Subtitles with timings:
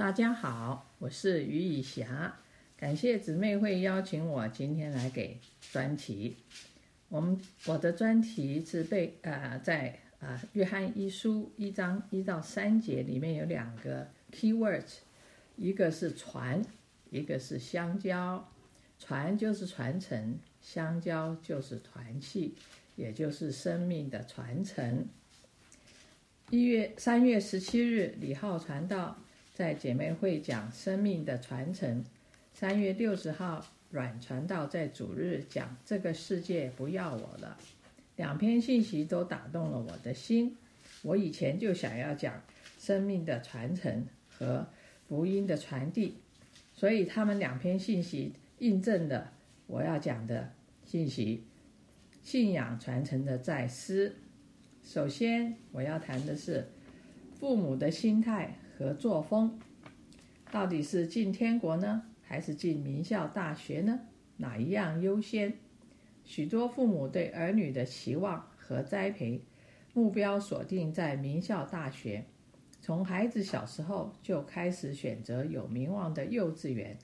[0.00, 2.34] 大家好，我是于以霞，
[2.74, 5.38] 感谢姊妹会邀请我今天来给
[5.70, 6.38] 专题。
[7.10, 15.00] 我们我的专题是被呃在啊约翰一书一章一到三节里面有两个 key words，
[15.56, 16.64] 一个是传，
[17.10, 18.48] 一个是相交。
[18.98, 22.54] 传就是传承，相交就是团契，
[22.96, 25.06] 也就是生命的传承。
[26.48, 29.18] 一月三月十七日，李浩传道
[29.60, 32.02] 在姐妹会讲生命的传承。
[32.54, 37.58] 三月六十号，阮传道在主日讲这个世界不要我了。
[38.16, 40.56] 两篇信息都打动了我的心。
[41.02, 42.42] 我以前就想要讲
[42.78, 44.66] 生命的传承和
[45.06, 46.14] 福音的传递，
[46.72, 48.32] 所以他们两篇信息。
[48.60, 49.30] 印证了
[49.66, 50.54] 我要讲的
[50.86, 51.44] 信息：
[52.22, 54.16] 信仰传承的在思。
[54.82, 56.66] 首先，我要谈的是
[57.38, 59.58] 父母的心态和作风。
[60.50, 64.00] 到底是进天国呢，还是进名校大学呢？
[64.38, 65.58] 哪一样优先？
[66.24, 69.42] 许多父母对儿女的期望和栽培
[69.92, 72.24] 目标锁定在名校大学，
[72.80, 76.96] 从孩子小时候就开始选择有名望的幼稚园。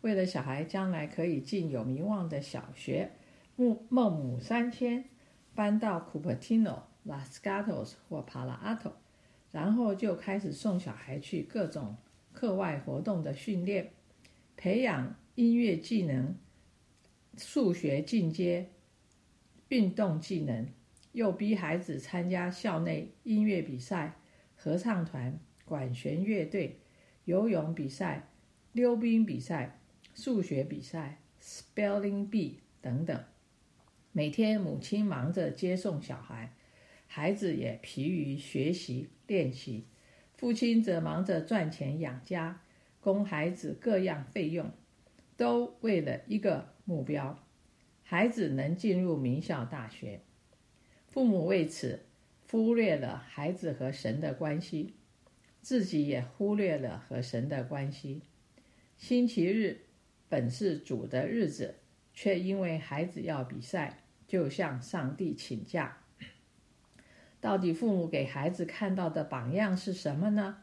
[0.00, 3.10] 为了小孩将来可以进有名望的小学，
[3.54, 5.04] 孟孟母三迁，
[5.54, 8.92] 搬到 Cupertino、Las Gatos 或 Palo Alto，
[9.58, 11.96] 然后就开始送小孩去各种
[12.32, 13.90] 课外活动的训练，
[14.56, 16.36] 培养音乐技能、
[17.36, 18.70] 数学进阶、
[19.66, 20.68] 运动技能，
[21.10, 24.14] 又逼孩子参加校内音乐比赛、
[24.54, 26.78] 合唱团、管弦乐队、
[27.24, 28.28] 游泳比赛、
[28.70, 29.74] 溜冰比赛。
[30.14, 33.24] 数学比赛、Spelling Bee 等等，
[34.10, 36.54] 每天母亲忙着接送小孩，
[37.08, 39.86] 孩子也疲于学习练习，
[40.36, 42.62] 父亲则忙着赚钱养家，
[43.00, 44.70] 供孩子各样费用，
[45.36, 47.44] 都为了一个目标：
[48.04, 50.20] 孩子能进入名校大学。
[51.08, 52.04] 父母为此
[52.48, 54.94] 忽略了孩子和神的关系，
[55.60, 58.22] 自己也忽略了和神的关系。
[58.96, 59.80] 星期日。
[60.30, 61.76] 本是主的日子，
[62.12, 66.02] 却因为孩子要比赛，就向上帝请假。
[67.40, 70.56] 到底父母给孩子看到的榜样是什么呢？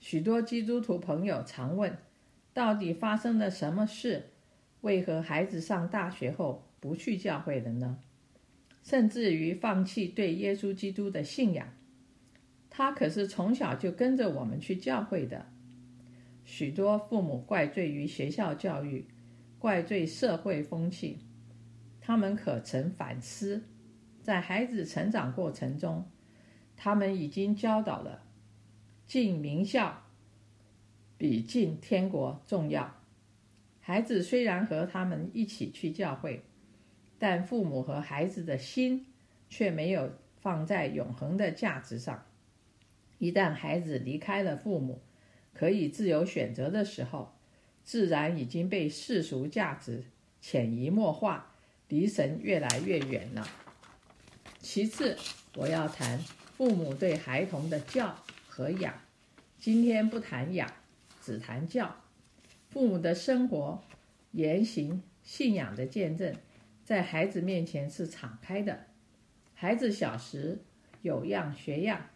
[0.00, 1.96] 许多基督徒朋友常问：
[2.52, 4.30] 到底发生了什么事？
[4.80, 7.98] 为何孩子上大学后不去教会了呢？
[8.82, 11.68] 甚至于放弃对耶稣基督的信仰？
[12.68, 15.46] 他可是从小就跟着我们去教会的。
[16.44, 19.06] 许多父母怪罪于学校教育，
[19.58, 21.20] 怪罪社会风气。
[22.00, 23.62] 他们可曾反思，
[24.24, 26.10] 在孩子成长过程中，
[26.78, 28.22] 他们已经教导了
[29.06, 30.02] 进名校
[31.18, 33.02] 比进天国重要。
[33.80, 36.42] 孩子虽然和他们一起去教会，
[37.18, 39.04] 但父母和孩子的心
[39.50, 40.10] 却没有
[40.40, 42.24] 放在永恒的价值上。
[43.18, 45.02] 一旦孩子离开了父母，
[45.52, 47.34] 可以自由选择的时候，
[47.82, 50.02] 自然已经被世俗价值
[50.40, 51.54] 潜移默化，
[51.88, 53.46] 离神越来越远了。
[54.64, 55.14] 其次，
[55.56, 56.18] 我要谈
[56.56, 58.16] 父母对孩童的教
[58.48, 58.94] 和养。
[59.58, 60.72] 今天不谈养，
[61.20, 61.94] 只谈教。
[62.70, 63.84] 父母的生活、
[64.32, 66.34] 言行、信仰的见证，
[66.82, 68.86] 在孩子面前是敞开的。
[69.52, 70.62] 孩子小时
[71.02, 72.08] 有样学样，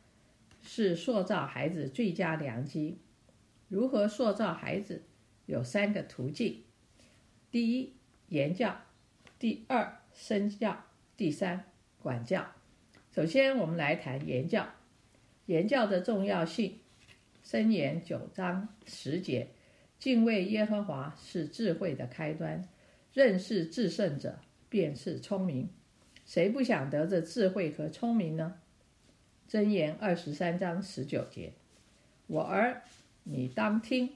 [0.62, 2.98] 是塑造孩子最佳良机。
[3.68, 5.02] 如何塑造孩子？
[5.44, 6.64] 有三个途径：
[7.50, 7.92] 第一，
[8.28, 8.70] 言教；
[9.38, 11.67] 第二，身教；第三，
[12.02, 12.46] 管教。
[13.14, 14.66] 首先，我们来谈言教。
[15.46, 16.78] 言教的重要性。
[17.44, 19.48] 箴言九章十节：
[19.98, 22.68] 敬畏耶和华是智慧的开端，
[23.12, 24.38] 认识至圣者
[24.68, 25.68] 便是聪明。
[26.26, 28.60] 谁不想得着智慧和聪明呢？
[29.48, 31.52] 箴言二十三章十九节：
[32.26, 32.82] 我儿。
[33.30, 34.10] 你当听，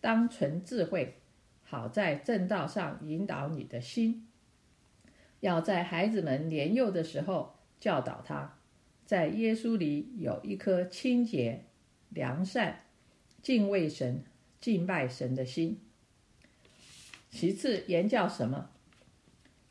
[0.00, 1.14] 当存智慧，
[1.62, 4.28] 好在正道上引导你的心。
[5.42, 8.58] 要在孩子们年幼的时候教导他，
[9.04, 11.64] 在耶稣里有一颗清洁、
[12.08, 12.84] 良善、
[13.42, 14.24] 敬畏神、
[14.60, 15.80] 敬拜神的心。
[17.28, 18.70] 其次，言教什么？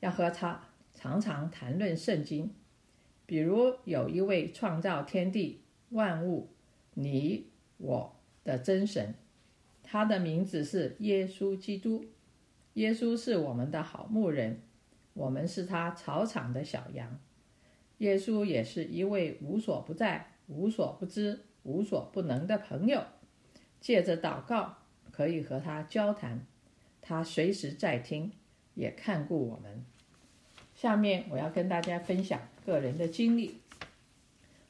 [0.01, 2.53] 要和他常常谈论圣经，
[3.25, 6.49] 比如有一位创造天地万物，
[6.93, 7.47] 你
[7.77, 8.17] 我。
[8.43, 9.13] 的真神，
[9.83, 12.03] 他的名字是耶稣基督。
[12.73, 14.63] 耶稣是我们的好牧人，
[15.13, 17.19] 我们是他草场的小羊。
[17.99, 23.03] 耶稣也是一位无所不在、无所不知、无所不能的朋友。
[23.79, 24.77] 借着祷告
[25.11, 26.45] 可以和他交谈，
[27.01, 28.31] 他随时在听，
[28.73, 29.83] 也看顾我们。
[30.73, 33.57] 下面我要跟大家分享个人的经历。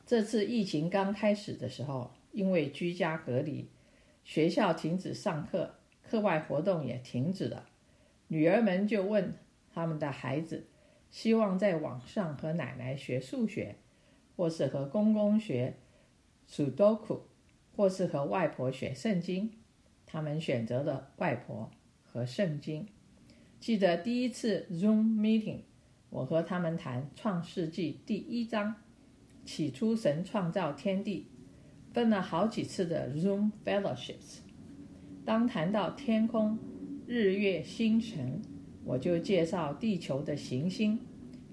[0.06, 3.70] 这次疫情刚开始的时候，因为居家隔离，
[4.26, 7.66] 学校停止上课，课外活动也停止了。
[8.28, 9.34] 女儿们就问
[9.74, 10.66] 他们的孩子，
[11.10, 13.76] 希望在网上和奶奶学数学，
[14.36, 15.76] 或是和公公学
[16.50, 17.22] Sudoku，
[17.76, 19.52] 或是和外婆学圣经。
[20.06, 21.72] 他们选择了外婆
[22.04, 22.88] 和圣经。
[23.60, 25.62] 记得第一次 Zoom meeting，
[26.10, 28.76] 我和他们谈《创世纪》第一章。
[29.44, 31.28] 起初，神创造天地，
[31.94, 34.40] 分了好几次的 Zoom fellowships。
[35.26, 36.60] 当谈到天空、
[37.08, 38.42] 日月星辰，
[38.84, 40.98] 我就介绍地球的行星；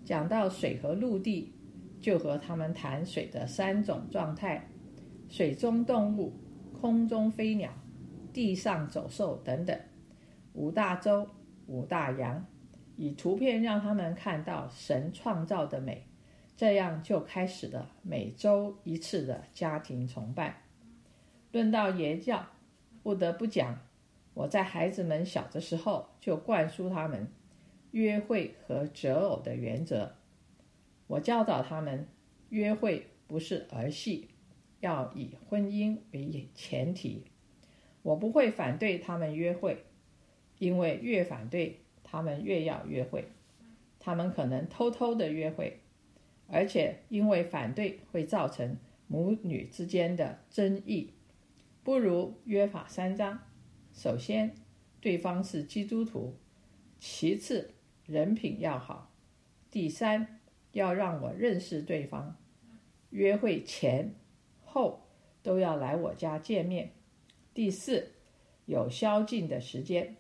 [0.05, 1.53] 讲到水和陆地，
[2.01, 4.69] 就和他们谈水的三种状态：
[5.29, 6.33] 水中动物、
[6.81, 7.71] 空中飞鸟、
[8.33, 9.79] 地上走兽等等。
[10.55, 11.29] 五大洲、
[11.67, 12.45] 五大洋，
[12.97, 16.05] 以图片让他们看到神创造的美。
[16.57, 20.63] 这样就开始了每周一次的家庭崇拜。
[21.53, 22.45] 论到爷教，
[23.03, 23.79] 不得不讲，
[24.39, 27.27] 我在孩子们小的时候就灌输他们
[27.91, 30.15] 约会和择偶的原则。
[31.09, 32.07] 我教导他们，
[32.51, 34.29] 约会不是儿戏，
[34.79, 37.25] 要以婚姻为前提。
[38.03, 39.85] 我不会反对他们约会，
[40.59, 43.25] 因为越反对他们越要约会，
[43.99, 45.81] 他们可能偷偷的约会。
[46.47, 48.77] 而且因为反对会造成
[49.09, 51.13] 母女之间的争议，
[51.83, 53.41] 不如约法三章：
[53.99, 54.55] 首先，
[55.01, 56.37] 对方是基督徒；
[57.01, 57.75] 其次，
[58.07, 59.11] 人品要好；
[59.73, 60.39] 第三，
[60.71, 62.37] 要让我认识对方。
[63.11, 64.15] 约会前、
[64.65, 65.01] 后
[65.43, 66.93] 都要来我家见面。
[67.53, 68.13] 第四，
[68.67, 70.15] 有宵禁的时间。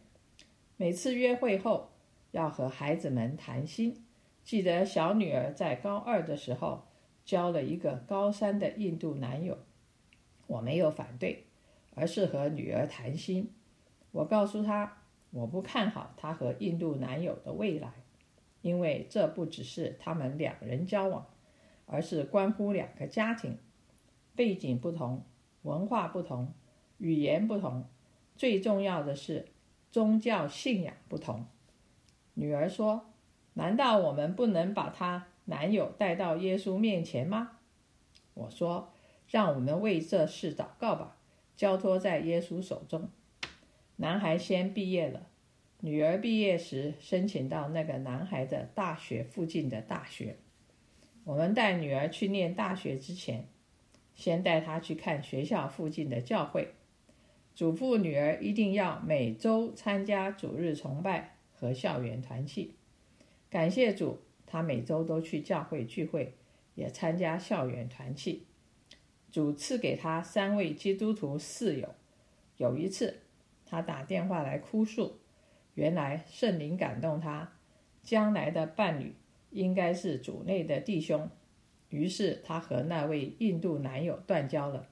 [0.76, 1.92] 每次约会后，
[2.32, 4.04] 要和孩子们谈心。
[4.42, 6.88] 记得小女儿在高二的时候
[7.24, 9.56] 交了一个高三的印度男友，
[10.48, 11.44] 我没有反对，
[11.94, 13.52] 而是和女儿谈心。
[14.12, 14.98] 我告诉她，
[15.30, 17.92] 我不看好她和印度男友的未来，
[18.62, 21.26] 因为这不只是他们两人交往，
[21.86, 23.58] 而是关乎两个家庭，
[24.34, 25.24] 背景不同，
[25.62, 26.52] 文化不同，
[26.98, 27.84] 语言不同，
[28.36, 29.46] 最重要的是
[29.90, 31.46] 宗教信仰不同。
[32.34, 33.04] 女儿说。
[33.54, 37.58] 难道我们不能把她男友带到耶稣面前吗？
[38.34, 38.92] 我说，
[39.28, 41.16] 让我们为这事祷告吧，
[41.56, 43.08] 交托在耶稣手中。
[44.00, 45.26] 男孩先毕业了，
[45.80, 50.36] 女儿毕业时申请到那个男孩的大学附近的大学。
[51.24, 53.48] 我们带女儿去念大学之前，
[54.14, 56.74] 先带她去看学校附近的教会，
[57.56, 62.74] 嘱咐女儿一定要每周参加主日崇拜和校园团契。
[63.50, 66.34] 感谢主，他每周都去教会聚会，
[66.76, 68.44] 也参加校园团契。
[69.32, 71.96] 主赐给他三位基督徒室友。
[72.58, 73.20] 有一次，
[73.68, 75.18] 他打电话来哭诉，
[75.74, 77.52] 原来圣灵感动他，
[78.02, 79.14] 将来的伴侣
[79.50, 81.28] 应该是主内的弟兄。
[81.88, 84.86] 于是他和那位印度男友断交了。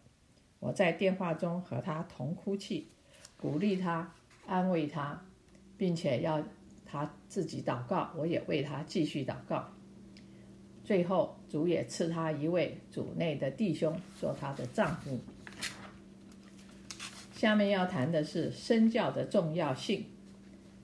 [0.61, 2.89] 我在电话中和他同哭泣，
[3.37, 4.13] 鼓励他，
[4.47, 5.25] 安慰他，
[5.77, 6.43] 并且要。
[6.89, 9.69] 他自己祷告，我也为他继续祷告。
[10.85, 15.19] 最后，主也赐他一位主内的弟兄做他的丈夫。
[17.37, 20.07] 下面要谈的是身教的重要性。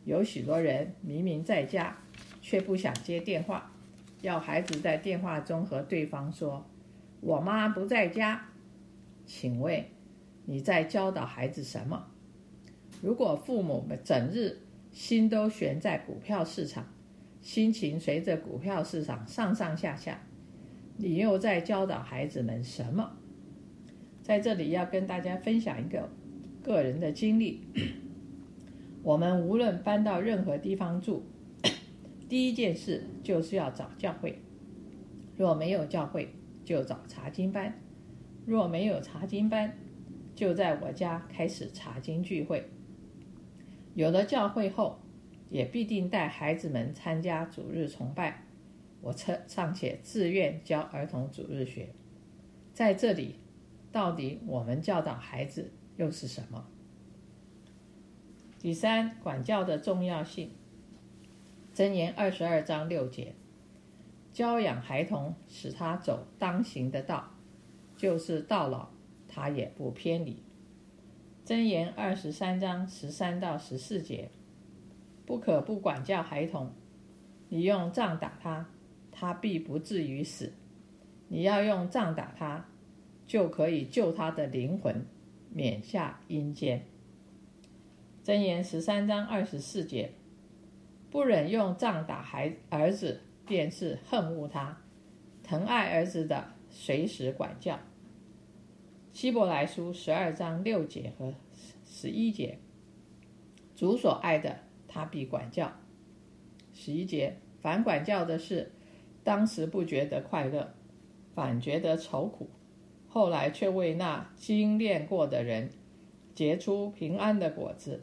[0.04, 1.96] 有许多人明明在家，
[2.42, 3.72] 却不想接电话，
[4.20, 6.66] 要孩子在电话中和对方说
[7.22, 8.48] ：“我妈不在家。”
[9.24, 9.82] 请问
[10.44, 12.06] 你在教导孩子什么？
[13.00, 14.58] 如果父母们整日，
[14.92, 16.86] 心都悬在股票市场，
[17.40, 20.20] 心情随着股票市场上上下下。
[20.98, 23.16] 你又在教导孩子们什么？
[24.22, 26.10] 在这里要跟大家分享一个
[26.62, 27.66] 个人的经历。
[29.02, 31.24] 我们无论搬到任何地方住，
[32.28, 34.38] 第一件事就是要找教会。
[35.36, 36.28] 若没有教会，
[36.64, 37.72] 就找查经班；
[38.46, 39.76] 若没有查经班，
[40.34, 42.68] 就在我家开始查经聚会。
[43.94, 45.00] 有了教会后，
[45.50, 48.44] 也必定带孩子们参加主日崇拜。
[49.00, 51.88] 我称尚且自愿教儿童主日学。
[52.72, 53.34] 在这里，
[53.90, 56.66] 到底我们教导孩子又是什么？
[58.58, 60.50] 第三，管教的重要性。
[61.72, 63.36] 箴言二十二章六节：
[64.32, 67.30] 教养孩童，使他走当行的道，
[67.96, 68.88] 就是到老
[69.28, 70.42] 他也不偏离。
[71.46, 74.28] 箴言二十三章十三到十四节，
[75.24, 76.72] 不可不管教孩童。
[77.48, 78.68] 你用杖打他，
[79.12, 80.48] 他必不至于死；
[81.28, 82.66] 你要用杖打他，
[83.24, 85.04] 就可以救他的灵魂，
[85.54, 86.86] 免下阴间。
[88.24, 90.12] 箴言十三章二十四节，
[91.10, 94.76] 不忍用杖打孩儿子，便是恨恶他；
[95.42, 97.78] 疼爱儿子的，随时管教。
[99.12, 101.34] 希伯来书十二章六节和
[101.84, 102.58] 十一节，
[103.74, 105.72] 主所爱的，他必管教。
[106.72, 108.72] 十一节，凡管教的事，
[109.22, 110.72] 当时不觉得快乐，
[111.34, 112.46] 反觉得愁苦；
[113.12, 115.68] 后来却为那精炼过的人
[116.34, 118.02] 结出平安的果子，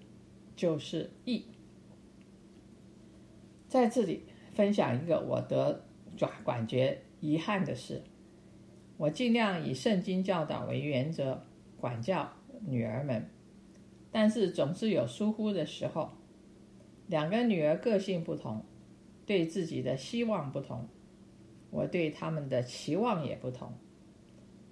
[0.55, 1.45] 就是义。
[3.67, 5.83] 在这里分享一个我得
[6.15, 8.03] 转感觉遗憾的事。
[8.97, 11.43] 我尽量以圣经教导为原则
[11.77, 12.31] 管教
[12.67, 13.27] 女儿们，
[14.11, 16.11] 但是总是有疏忽的时候。
[17.07, 18.63] 两个女儿个性不同，
[19.25, 20.87] 对自己的希望不同，
[21.71, 23.73] 我对他们的期望也不同。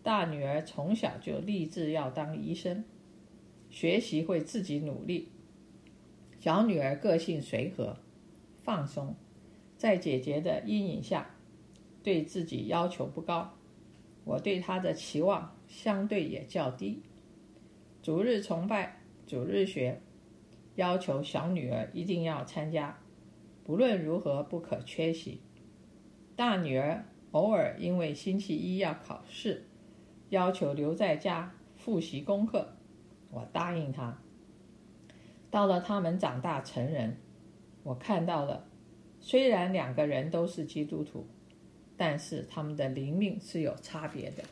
[0.08, 2.86] 大女儿从小就立志要当医生，
[3.70, 5.28] 学习会自己努力。
[6.40, 7.98] 小女儿个性随和、
[8.62, 9.14] 放松，
[9.78, 11.36] 在姐姐的阴影下，
[12.04, 13.54] 对自己要求不高。
[14.24, 17.02] 我对他的期望相对也较低。
[18.02, 20.00] 逐日崇拜、逐日学，
[20.76, 22.98] 要求小女儿一定要参加，
[23.66, 25.42] 不论如何不可缺席。
[26.38, 29.66] 大女儿偶尔因为星期一要考试，
[30.30, 32.76] 要求留在家复习功课，
[33.32, 34.18] 我答应他。
[35.50, 37.18] 到了他们长大成人，
[37.84, 38.68] 我看到了，
[39.20, 41.28] 虽然两个人都是基督徒。
[42.00, 44.44] 但是他们的灵命是有差别的。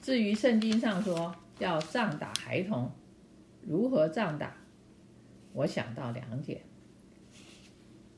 [0.00, 2.88] 至于圣经上说要仗打孩童，
[3.60, 4.54] 如何仗打？
[5.52, 6.60] 我想到两点。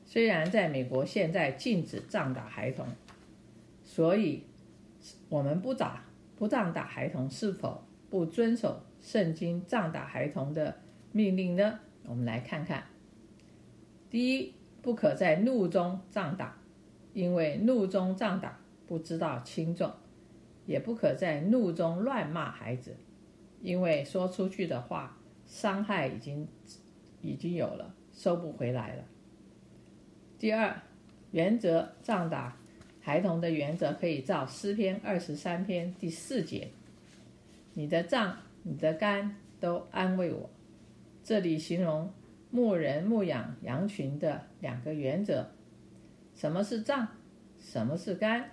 [0.05, 2.85] 虽然在美国现在禁止仗打孩童，
[3.83, 4.43] 所以
[5.29, 6.05] 我们不打
[6.35, 10.77] 不仗打孩童，是否不遵守圣经仗打孩童的
[11.11, 11.79] 命令呢？
[12.05, 12.83] 我们来看看。
[14.09, 16.57] 第一，不可在怒中仗打。
[17.13, 19.93] 因为怒中仗打不知道轻重，
[20.65, 22.95] 也不可在怒中乱骂孩子，
[23.61, 26.47] 因为说出去的话伤害已经
[27.21, 29.03] 已经有了，收不回来了。
[30.39, 30.81] 第二，
[31.29, 32.57] 原则仗打
[33.05, 36.69] 孩童的原则可以照诗篇二十三篇第四节，
[37.73, 40.49] 你的杖、你的肝都安慰我。
[41.21, 42.13] 这里形容
[42.49, 45.51] 牧人牧养羊群的两个原则。
[46.33, 47.09] 什么是杖？
[47.59, 48.51] 什么是肝？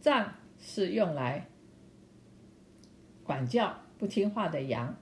[0.00, 1.48] 杖是用来
[3.24, 4.96] 管教不听话的羊，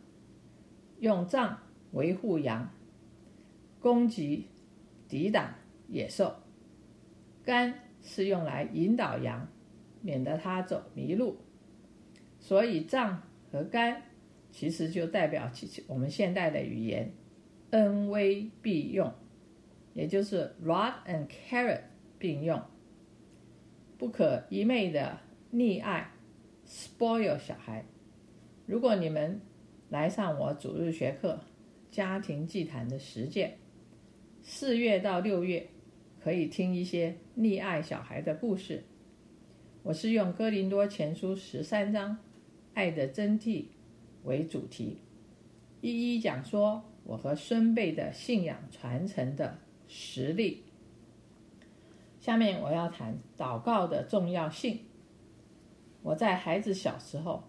[1.01, 1.59] 用杖
[1.93, 2.71] 维护羊，
[3.79, 4.47] 攻击、
[5.07, 5.53] 抵挡
[5.89, 6.35] 野兽。
[7.45, 7.75] 肝
[8.09, 9.47] 是用来引导羊，
[10.01, 11.37] 免得它走迷路。
[12.41, 13.23] 所以杖
[13.53, 14.03] 和干
[14.51, 15.51] 其实就代表
[15.87, 17.13] 我们现代的语言，
[17.71, 19.13] 恩威并用。
[19.93, 21.83] 也就是 rod and carrot
[22.19, 22.63] 并用，
[23.99, 25.19] 不可一昧的
[25.53, 26.11] 溺爱
[26.67, 27.85] ，spoil 小孩。
[28.65, 29.41] 如果你们
[29.89, 31.41] 来上我主日学课
[31.95, 33.59] 《家庭祭坛》的实践，
[34.41, 35.67] 四月到六月
[36.29, 38.85] 可以听一些溺爱小孩的故事。
[39.83, 42.19] 我是用哥林多前书十三章
[42.75, 43.65] “爱的真谛”
[44.25, 44.99] 为主题，
[45.81, 49.57] 一一讲说我和孙辈的信仰传承的。
[49.87, 50.65] 实力。
[52.21, 54.81] 下面我要谈祷告的重要性。
[56.03, 57.45] 我在孩子小时候，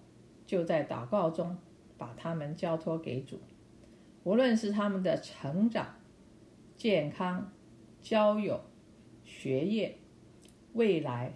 [0.45, 1.57] 就在祷告中
[1.97, 3.41] 把他们交托给主，
[4.23, 5.95] 无论是他们的成长、
[6.77, 7.51] 健康、
[8.01, 8.61] 交友、
[9.39, 9.97] 学业、
[10.73, 11.31] 未来、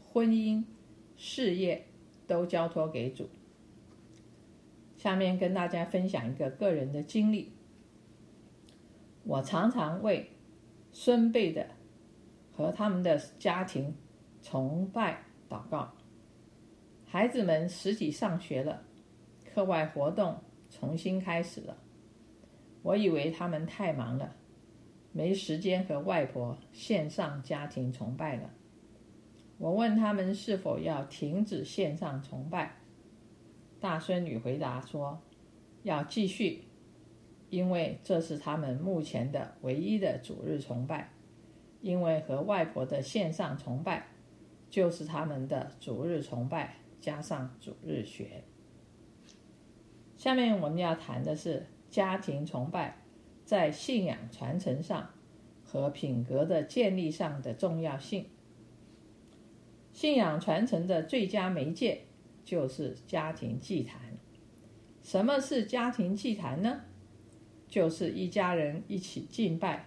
[0.00, 0.62] 婚姻、
[1.16, 1.84] 事业，
[2.28, 3.28] 都交托给主。
[4.96, 7.52] 下面跟大家分享一个个人的经历。
[9.24, 10.30] 我常常为
[10.92, 11.66] 孙辈的
[12.52, 13.96] 和他们的家庭
[14.40, 15.92] 崇拜祷告。
[17.04, 18.84] 孩子们实体上学了，
[19.52, 20.40] 课外活动
[20.70, 21.76] 重新开始了。
[22.82, 24.36] 我以为他们太忙了，
[25.12, 28.50] 没时间和外婆线上家庭崇拜了。
[29.58, 32.76] 我问他们是否要停止线上崇拜，
[33.78, 35.20] 大孙女回答说
[35.82, 36.64] 要继续。
[37.50, 41.10] 因为这是他们目前的唯一的主日崇拜，
[41.80, 44.06] 因为和外婆的线上崇拜
[44.70, 48.44] 就是他们的主日崇拜加上主日学。
[50.16, 53.02] 下面我们要谈的是家庭崇拜
[53.50, 55.10] 在信仰传承上
[55.64, 58.26] 和品格的建立上的重要性。
[59.92, 62.02] 信仰传承的最佳媒介
[62.44, 64.00] 就是家庭祭坛。
[65.02, 66.82] 什么是家庭祭坛呢？
[67.66, 69.84] 就是一家人一起敬拜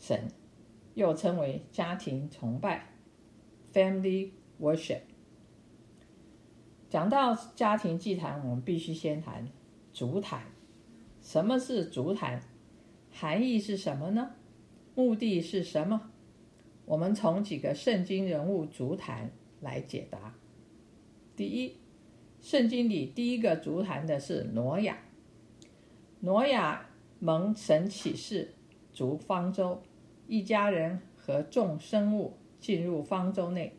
[0.00, 0.26] 神，
[0.94, 2.88] 又称为家庭崇拜
[3.72, 5.02] （family worship）。
[6.88, 9.48] 讲到家庭祭坛，我们必须先谈
[9.92, 10.42] 足坛。
[11.20, 12.42] 什么是足坛？
[13.12, 14.30] 含义是什么呢？
[14.94, 16.10] 目的是什么？
[16.84, 20.34] 我们从几个圣经人物足坛来解答。
[21.36, 21.76] 第一，
[22.40, 24.98] 圣经里第一个足坛的是挪亚。
[26.20, 28.54] 挪亚蒙神启示，
[28.92, 29.82] 逐方舟，
[30.26, 33.76] 一家人和众生物进入方舟内，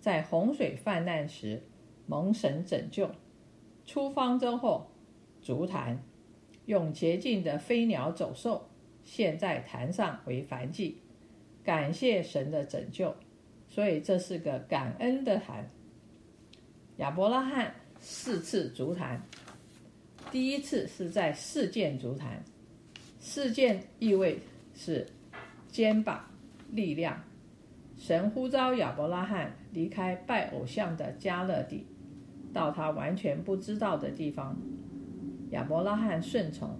[0.00, 1.62] 在洪水泛滥时。
[2.04, 3.08] 蒙神拯救，
[3.86, 4.90] 出方舟后，
[5.40, 6.02] 足坛
[6.66, 8.68] 用洁净的飞鸟走兽
[9.04, 10.98] 献在坛上为燔祭，
[11.64, 13.14] 感谢神的拯救，
[13.68, 15.68] 所以这是个感恩的坛。
[16.98, 19.22] 亚伯拉罕四次足坛，
[20.30, 22.44] 第一次是在四件足坛，
[23.18, 24.38] 四件意味
[24.74, 25.06] 是
[25.68, 26.24] 肩膀
[26.70, 27.22] 力量。
[27.98, 31.86] 神呼召亚伯拉罕离开拜偶像的加勒底。
[32.52, 34.54] 到他完全不知道的地方，
[35.52, 36.78] 亚伯拉罕顺从，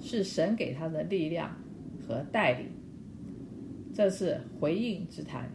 [0.00, 1.54] 是神给他的力量
[2.00, 2.68] 和带领。
[3.94, 5.50] 这是回应之谈。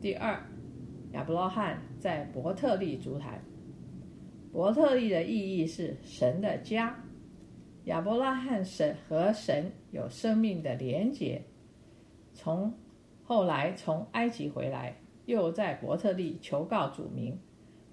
[0.00, 0.40] 第二，
[1.12, 3.40] 亚伯拉罕在伯特利足坛。
[4.52, 6.96] 伯特利的意义是神的家。
[7.84, 11.42] 亚伯拉罕神和神有生命的连结。
[12.32, 12.72] 从
[13.24, 17.36] 后来从埃及回来，又在伯特利求告主名。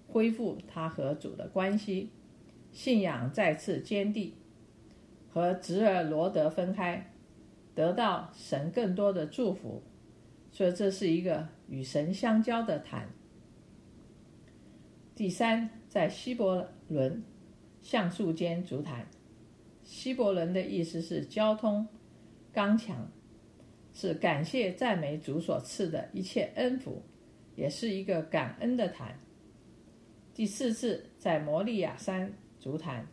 [0.08, 2.12] 恢复他和主的关系，
[2.78, 4.32] 信仰再次坚定，
[5.34, 7.12] 和侄儿罗德分开，
[7.74, 9.82] 得到神更多的祝福，
[10.52, 13.10] 所以这是一个与神相交的谈。
[15.16, 17.24] 第三，在希伯伦
[17.82, 19.08] 橡树间足坛，
[19.84, 21.88] 希伯伦的意思是交通
[22.54, 23.10] 刚强，
[23.92, 27.02] 是感谢赞美主所赐的一切恩福，
[27.56, 29.20] 也是一个感恩的坛。
[30.36, 33.08] 第四次在摩利亚山足坛，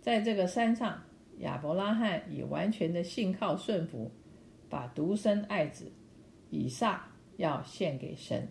[0.00, 1.02] 在这个山上，
[1.38, 4.10] 亚伯拉罕以完全的信靠顺服，
[4.68, 5.90] 把独生爱子
[6.50, 8.48] 以撒要献给神。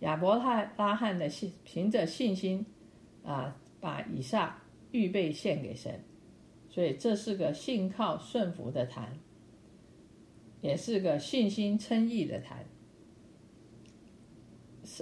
[0.00, 2.64] 亚伯拉罕的信凭着信心
[3.22, 4.58] 啊，把以撒
[4.90, 6.02] 预备献给神，
[6.68, 9.18] 所以这是个信靠顺服的坛，
[10.60, 12.64] 也是个信心称义的坛。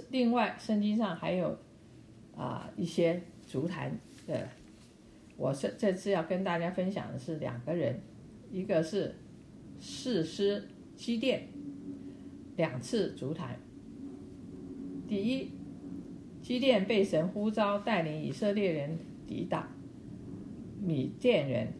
[0.09, 1.57] 另外，圣经上还有。
[2.33, 3.91] 啊，一些足坛
[4.25, 4.47] 的，
[5.35, 7.99] 我是这次要跟大家分享的是两个人，
[8.49, 9.13] 一个是
[9.77, 10.63] 士师
[10.95, 11.49] 基甸，
[12.55, 13.59] 两次足坛。
[15.05, 15.51] 第一，
[16.41, 19.67] 基甸被神呼召带领以色列人抵挡
[20.81, 21.73] 米甸人，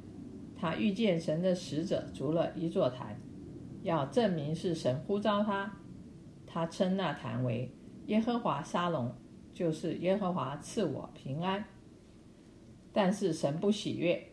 [0.58, 3.16] 他遇见神的使者，足了一座坛，
[3.84, 5.74] 要证明是神呼召他，
[6.46, 7.72] 他称那坛为
[8.08, 9.10] 耶和华沙龙。
[9.62, 11.64] 就是耶和华赐我平安，
[12.92, 14.30] 但是神不喜悦。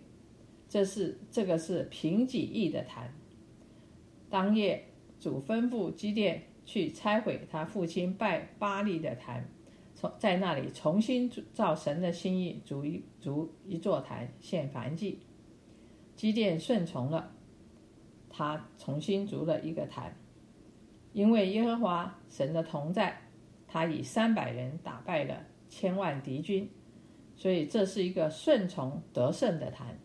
[0.70, 3.12] 这是这个是平己意的谈。
[4.30, 4.86] 当夜
[5.20, 9.46] 主吩咐基甸去拆毁他父亲拜巴利的坛，
[9.94, 15.18] 从在那里重新照神的心意逐一逐一座坛献燔祭。
[16.16, 17.34] 基甸顺从了，
[18.30, 20.16] 他重新筑了一个坛，
[21.12, 23.27] 因为耶和华神的同在。
[23.68, 26.68] 他以三百人打败了千万敌军，
[27.36, 29.98] 所以这是一个顺从得胜的坛。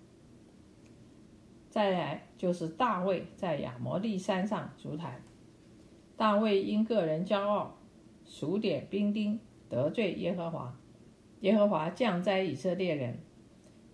[1.69, 5.23] 再来就是大卫在亚摩利山上足坛，
[6.15, 7.77] 大卫因个人骄傲，
[8.25, 10.77] 数点兵丁得罪耶和华，
[11.39, 13.17] 耶和华降灾以色列人。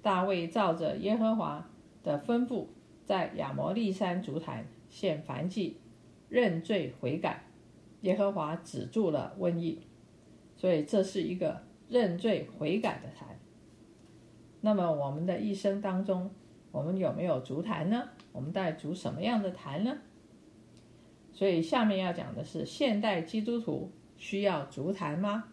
[0.02, 1.70] 大卫照着耶和华
[2.04, 2.68] 的吩咐，
[3.06, 5.78] 在亚摩利山足坛献燔祭，
[6.30, 7.44] 认罪悔改。
[8.02, 9.82] 耶和华止住了瘟疫，
[10.56, 13.40] 所以这是一个认罪悔改的坛。
[14.62, 16.32] 那么我们的一生当中，
[16.72, 18.10] 我们有没有足坛呢？
[18.32, 19.98] 我们在足什么样的坛呢？
[21.32, 25.46] 所以下面要讲的是，现代基督徒需要足坛吗？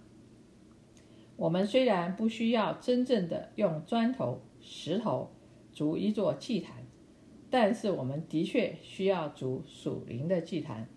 [1.37, 5.31] 我们虽然不需要真正的用砖头、石头
[5.73, 6.85] 筑一座祭坛，
[7.51, 10.89] 但是我们的确需要筑属灵的祭坛。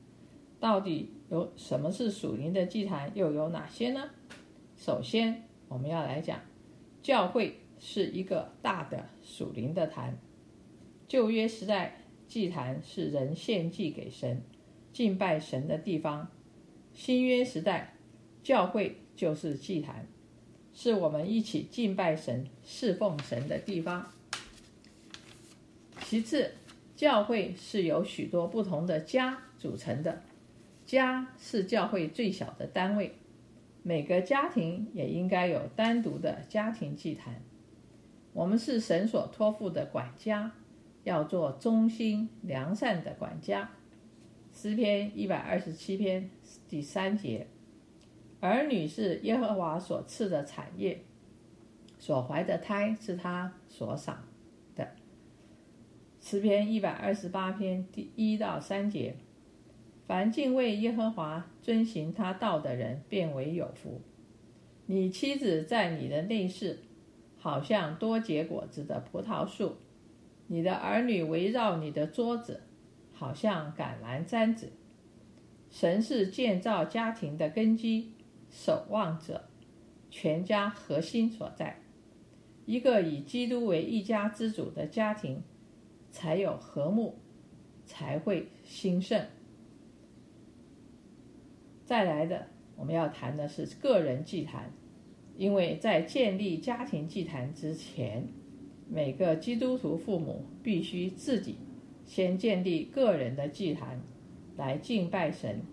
[0.59, 1.13] 到底？
[1.29, 3.11] 有什么是属灵的祭坛？
[3.13, 4.09] 又有哪些呢？
[4.75, 6.39] 首先，我们要来讲
[7.03, 10.17] 教会是一个大的属灵的坛。
[11.07, 14.41] 旧约时代，祭坛是人献祭给神、
[14.91, 16.27] 敬拜神的地方；
[16.93, 17.93] 新约时代，
[18.41, 20.07] 教会就是祭坛，
[20.73, 24.11] 是我们一起敬拜神、侍奉神的地方。
[26.05, 26.55] 其次，
[26.95, 30.23] 教会是由许多不同的家组成的，
[30.89, 33.13] 家是教会最小的单位。
[33.83, 37.43] 每个家庭也应该有单独的家庭祭坛。
[38.33, 40.51] 我们是神所托付的管家，
[41.03, 43.69] 要做忠心良善的管家。
[44.51, 46.27] 诗篇一百二十七篇
[46.67, 47.45] 第三节：
[48.39, 51.03] 儿女是耶和华所赐的产业，
[51.99, 54.23] 所怀的胎是他所赏
[54.75, 54.95] 的。
[56.19, 59.15] 诗篇一百二十八篇第一到三节。
[60.09, 64.01] 凡敬畏耶和华、遵行他道的人，变为有福。
[64.87, 66.79] 你妻子在你的内室，
[67.37, 69.75] 好像多结果子的葡萄树；
[70.47, 72.61] 你的儿女围绕你的桌子，
[73.13, 74.71] 好像橄榄簪子。
[75.69, 78.11] 神是建造家庭的根基、
[78.49, 79.43] 守望者，
[80.09, 81.81] 全家核心所在。
[82.65, 85.43] 一个以基督为一家之主的家庭，
[86.09, 87.19] 才有和睦，
[87.85, 89.23] 才会兴盛。
[91.89, 94.71] 再来的，我们要谈的是个人祭坛，
[95.35, 98.27] 因为在建立家庭祭坛之前，
[98.87, 101.55] 每个基督徒父母必须自己
[102.05, 103.99] 先建立个人的祭坛，
[104.55, 105.63] 来敬拜神，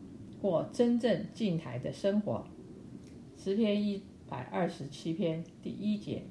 [0.41, 2.47] 过真正敬台的生活。
[3.37, 6.23] 诗篇一百二十七篇第一节：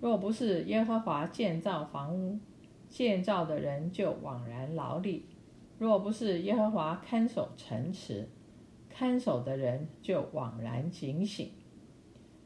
[0.00, 2.38] 若不是耶和华建造房屋，
[2.88, 5.26] 建造的人就枉然劳力；
[5.78, 8.26] 若不是耶和华看守城池，
[8.98, 11.50] 看守的人就枉然警醒，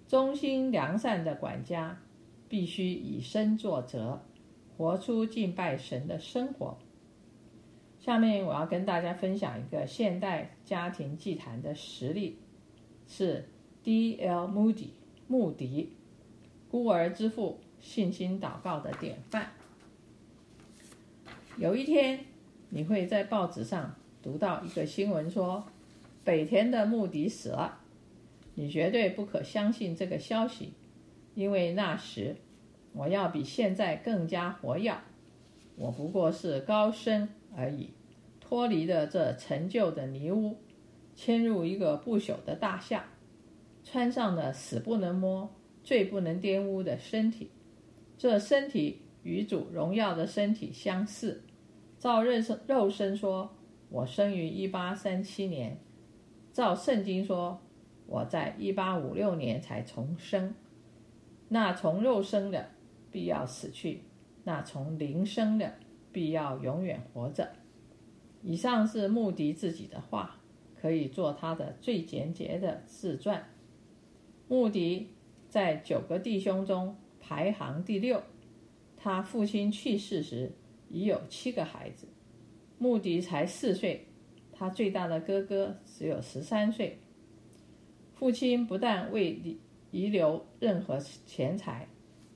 [0.08, 1.96] 忠心良善的管家
[2.48, 4.18] 必须以身作则，
[4.76, 6.76] 活出敬拜神的生活。
[8.00, 12.36] 下面我要跟大家分享一个现代家庭祭坛的实例，
[13.06, 13.48] 是
[13.84, 14.48] D.L.
[14.48, 14.88] Moody
[15.28, 15.92] 穆迪
[16.68, 19.52] 孤儿之父信心祷告的典范。
[21.56, 22.24] 有一天，
[22.70, 25.64] 你会在报纸上读到一个新闻说。
[26.30, 27.80] 北田的穆迪死了，
[28.54, 30.74] 你绝对不可相信这个消息，
[31.34, 32.36] 因为那时
[32.92, 34.96] 我要比现在更加活跃。
[35.74, 37.90] 我不过是高升而已，
[38.38, 40.58] 脱离了这陈旧的泥屋，
[41.16, 43.06] 迁入一个不朽的大厦，
[43.82, 47.50] 穿上了死不能摸、最不能玷污的身体。
[48.16, 51.42] 这身体与主荣耀的身体相似。
[51.98, 53.50] 照肉身肉身说，
[53.88, 55.76] 我生于一八三七年。
[56.60, 57.58] 照圣经说，
[58.06, 60.54] 我在一八五六年才重生。
[61.48, 62.68] 那从肉生的
[63.10, 64.02] 必要死去，
[64.44, 65.72] 那从灵生的
[66.12, 67.48] 必要永远活着。
[68.42, 70.38] 以上是穆迪自己的话，
[70.78, 73.42] 可以做他的最简洁的自传。
[74.46, 75.14] 穆迪
[75.48, 78.22] 在九个弟兄中排行第六。
[78.98, 80.52] 他父亲去世时
[80.90, 82.06] 已有七个孩子，
[82.76, 84.08] 穆迪才四岁。
[84.60, 87.00] 他最大的哥哥只有十三岁，
[88.12, 89.58] 父亲不但未
[89.90, 91.88] 遗留任何钱财，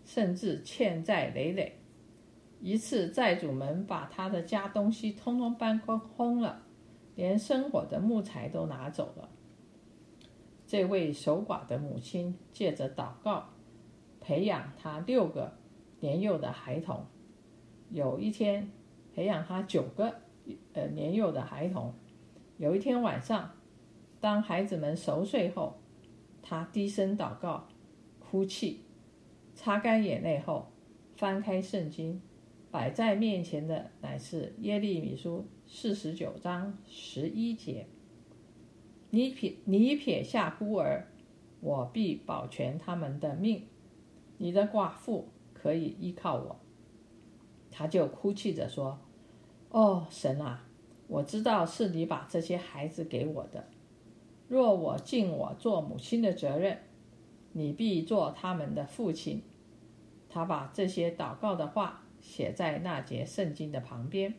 [0.06, 1.76] 甚至欠债累累。
[2.62, 6.62] 一次，债主们把他的家东西通通搬光空了，
[7.14, 9.28] 连生火的木材都拿走了。
[10.66, 13.50] 这位守寡的母亲借着祷告，
[14.18, 15.58] 培养他六个
[16.00, 17.04] 年幼的孩童。
[17.90, 18.70] 有一天，
[19.14, 20.14] 培养他九个
[20.72, 21.92] 呃年幼的孩童。
[22.56, 23.50] 有一天晚上，
[24.20, 25.76] 当孩子们熟睡后，
[26.40, 27.66] 他低声祷告、
[28.20, 28.80] 哭泣，
[29.54, 30.68] 擦干眼泪后，
[31.16, 32.22] 翻开圣经，
[32.70, 37.86] 摆在面前的乃是耶利米书四十九章十一节
[39.10, 41.08] ：“你撇你撇下孤儿，
[41.60, 43.62] 我必保全他们的命；
[44.38, 46.60] 你的寡妇可以依靠我。”
[47.70, 49.00] 他就哭泣着说
[49.70, 50.63] ：“哦，神啊！”
[51.06, 53.64] 我知道是你把这些孩子给我的。
[54.48, 56.78] 若我尽我做母亲的责任，
[57.52, 59.42] 你必做他们的父亲。
[60.28, 64.34] 他把这些祷告的话写在那节圣经的旁边。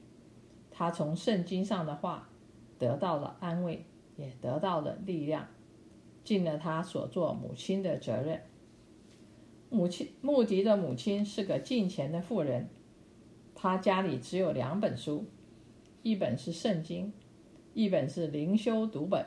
[0.70, 2.30] 他从圣经上的话
[2.78, 3.86] 得到了安慰，
[4.18, 5.48] 也得到了力量，
[6.24, 8.42] 尽了他所做母亲的责任。
[9.70, 12.70] 母亲穆迪的母亲是个敬虔的妇人，
[13.54, 15.26] 她家里只有两本书。
[16.06, 17.12] 一本是圣经，
[17.74, 19.26] 一本是灵修读本。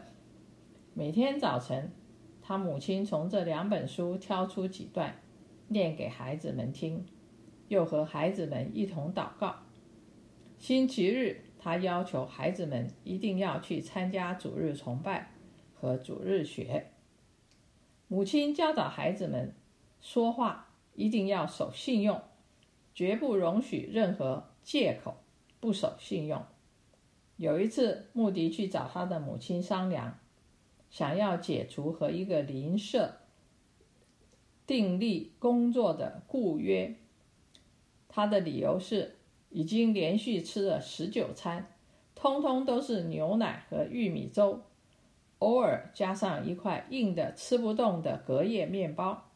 [0.95, 1.91] 每天早晨，
[2.41, 5.21] 他母亲从这两本书挑出几段，
[5.67, 7.05] 念给孩子们听，
[7.67, 9.57] 又和孩子们一同祷告。
[10.57, 15.33] 星期日，他要求孩子们一定要去参加主日崇拜
[15.75, 16.93] 和主日学。
[18.07, 19.53] 母亲教导孩子们
[20.01, 22.23] 说话一定要守信用，
[22.95, 25.17] 绝不容许任何借口
[25.59, 26.41] 不守信用。
[27.39, 30.19] 有一次，穆迪去找他的母亲商量，
[30.91, 33.15] 想要解除和一个邻舍
[34.67, 36.97] 订立工作的雇约。
[38.09, 39.19] 他的理由是，
[39.51, 41.71] 已经连续吃了十九餐，
[42.17, 44.63] 通通都是牛奶和玉米粥。
[45.39, 49.31] 偶尔加上一块硬的吃不动的隔夜面包，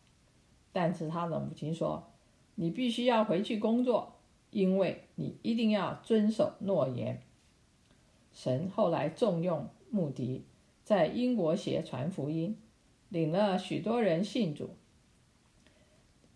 [0.73, 2.11] 但是他的母亲说
[2.57, 4.17] ：“你必须要回去工作，
[4.51, 7.23] 因为你一定要遵守诺言。”
[8.33, 10.45] 神后来重用穆迪，
[10.85, 12.57] 在英国协传福音，
[13.09, 14.71] 领了许多人信主。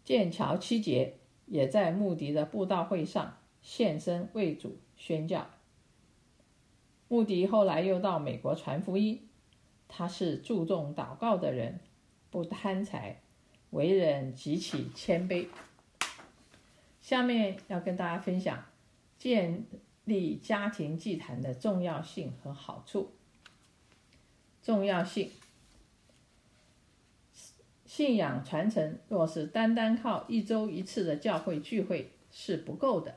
[0.04, 1.14] 剑桥七杰
[1.46, 5.50] 也在穆迪的布道会上现身为主宣教。
[7.08, 9.22] 穆迪后来又到美国传福音。
[9.88, 11.78] 他是注重祷告的人，
[12.30, 13.20] 不贪财，
[13.70, 15.46] 为人极其谦卑。
[17.00, 18.64] 下面要跟大家分享
[19.16, 19.64] 剑
[20.06, 23.12] 立家庭祭坛的重要性和好处。
[24.62, 25.30] 重要性，
[27.84, 33.16] 信仰传承若是单单靠一周一次的教会聚会是不够的。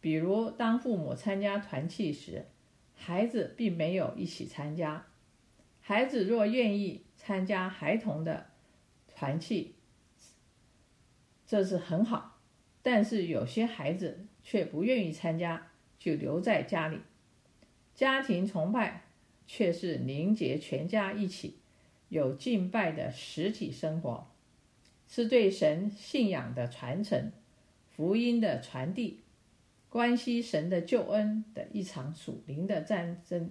[0.00, 2.46] 比如，当父母参加团契时，
[2.96, 5.06] 孩子并没有一起参加。
[5.80, 8.46] 孩子若愿意参加孩童的
[9.14, 9.74] 团契，
[11.46, 12.38] 这是很好；
[12.82, 15.71] 但是有些孩子却不愿意参加，
[16.02, 16.98] 就留在家里。
[17.94, 19.04] 家庭崇拜
[19.46, 21.58] 却是凝结全家一起
[22.08, 24.26] 有敬拜的实体生活，
[25.06, 27.30] 是对神信仰的传承、
[27.90, 29.20] 福音的传递、
[29.88, 33.50] 关系神的救恩的一场属灵的战争。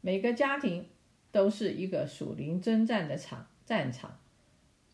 [0.00, 0.86] 每个家庭。
[1.30, 4.18] 都是一个属灵征战的场战场。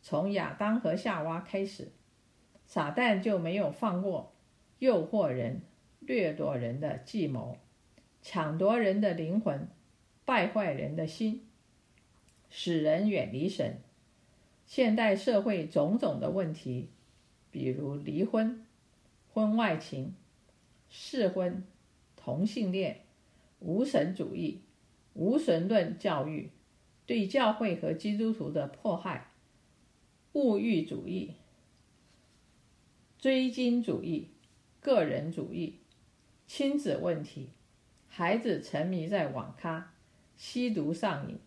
[0.02, 1.92] 从亚当和夏娃开始，
[2.66, 4.34] 撒旦就没有放过
[4.80, 5.62] 诱惑人、
[6.06, 7.58] 掠夺人的计谋，
[8.22, 9.68] 抢夺人的灵魂，
[10.24, 11.46] 败坏人的心，
[12.50, 13.78] 使人远离神。
[14.66, 16.88] 现代社会种种的问题，
[17.50, 18.64] 比如离婚、
[19.32, 20.14] 婚外情、
[20.88, 21.64] 试婚、
[22.16, 23.00] 同性恋、
[23.60, 24.60] 无神主义。
[25.12, 26.50] 无神论教育
[27.06, 29.28] 对教会和基督徒的迫害，
[30.32, 31.34] 物欲主义、
[33.16, 34.30] 追金主义、
[34.80, 35.78] 个人主义、
[36.46, 37.50] 亲子问题，
[38.08, 39.92] 孩子沉迷在网咖、
[40.36, 41.38] 吸毒上瘾，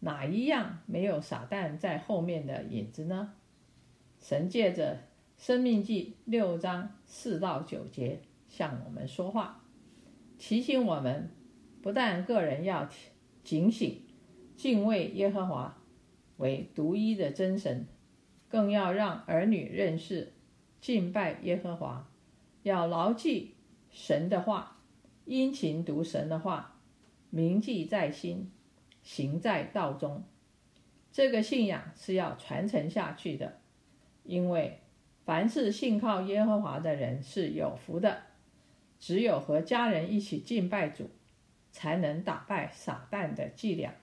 [0.00, 3.34] 哪一样没有撒旦在后面的影子呢？
[4.20, 4.94] 神借着
[5.36, 9.64] 《生命记》六章四到九节向我们说话，
[10.38, 11.30] 提醒我们。
[11.82, 12.88] 不但个人要
[13.42, 14.00] 警醒、
[14.56, 15.82] 敬畏耶和华
[16.38, 17.86] 为独一的真神，
[18.48, 20.32] 更要让儿女认识、
[20.80, 22.08] 敬拜耶和华，
[22.62, 23.53] 要牢记
[23.94, 24.76] 神的话，
[25.24, 26.78] 殷勤读神的话，
[27.30, 28.52] 铭记在心，
[29.02, 30.24] 行在道中。
[31.10, 33.60] 这个信仰是要传承下去的，
[34.24, 34.80] 因为
[35.24, 38.24] 凡是信靠耶和华的人是有福的。
[39.00, 41.08] 只有和家人一起敬拜主。
[41.74, 43.96] 才能打败撒旦的伎俩。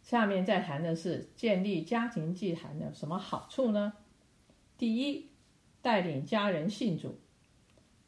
[0.00, 3.94] 下面再谈的是建立家庭祭坛的什么好处呢？
[4.78, 5.30] 第一，
[5.80, 7.18] 带领家人信主，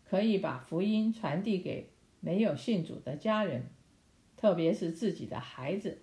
[0.08, 1.90] 可以把福音传递给
[2.20, 3.66] 没有信主的家人，
[4.36, 6.02] 特别是自己的孩子。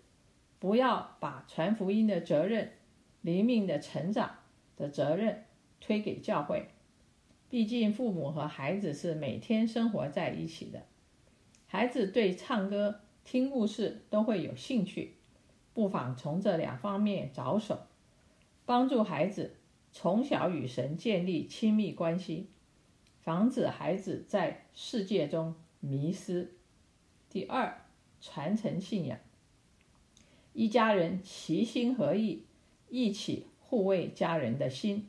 [0.60, 2.74] 不要把传福音的责任、
[3.22, 4.36] 灵命的成长
[4.78, 5.46] 的责任
[5.80, 6.68] 推给教会，
[7.50, 10.84] 毕竟父母和孩子是每天生活在一起的。
[11.66, 15.16] 孩子对唱歌、听故事都会有兴趣，
[15.74, 17.80] 不妨从这两方面着手，
[18.66, 19.56] 帮助孩子
[19.92, 22.50] 从小与神建立亲密关系，
[23.24, 26.54] 防止孩子在世界中迷失。
[27.30, 27.86] 第二，
[28.20, 29.20] 传承信仰，
[30.54, 32.44] 一家人齐心合意，
[32.90, 35.08] 一起护卫家人的心，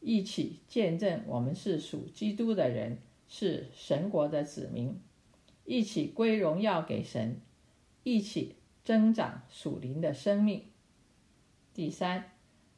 [0.00, 4.98] 一起见证我们是属基督的人，是神国的子民。
[5.66, 7.40] 一起归荣耀给神，
[8.02, 10.64] 一起增长属灵的生命。
[11.72, 12.32] 第三，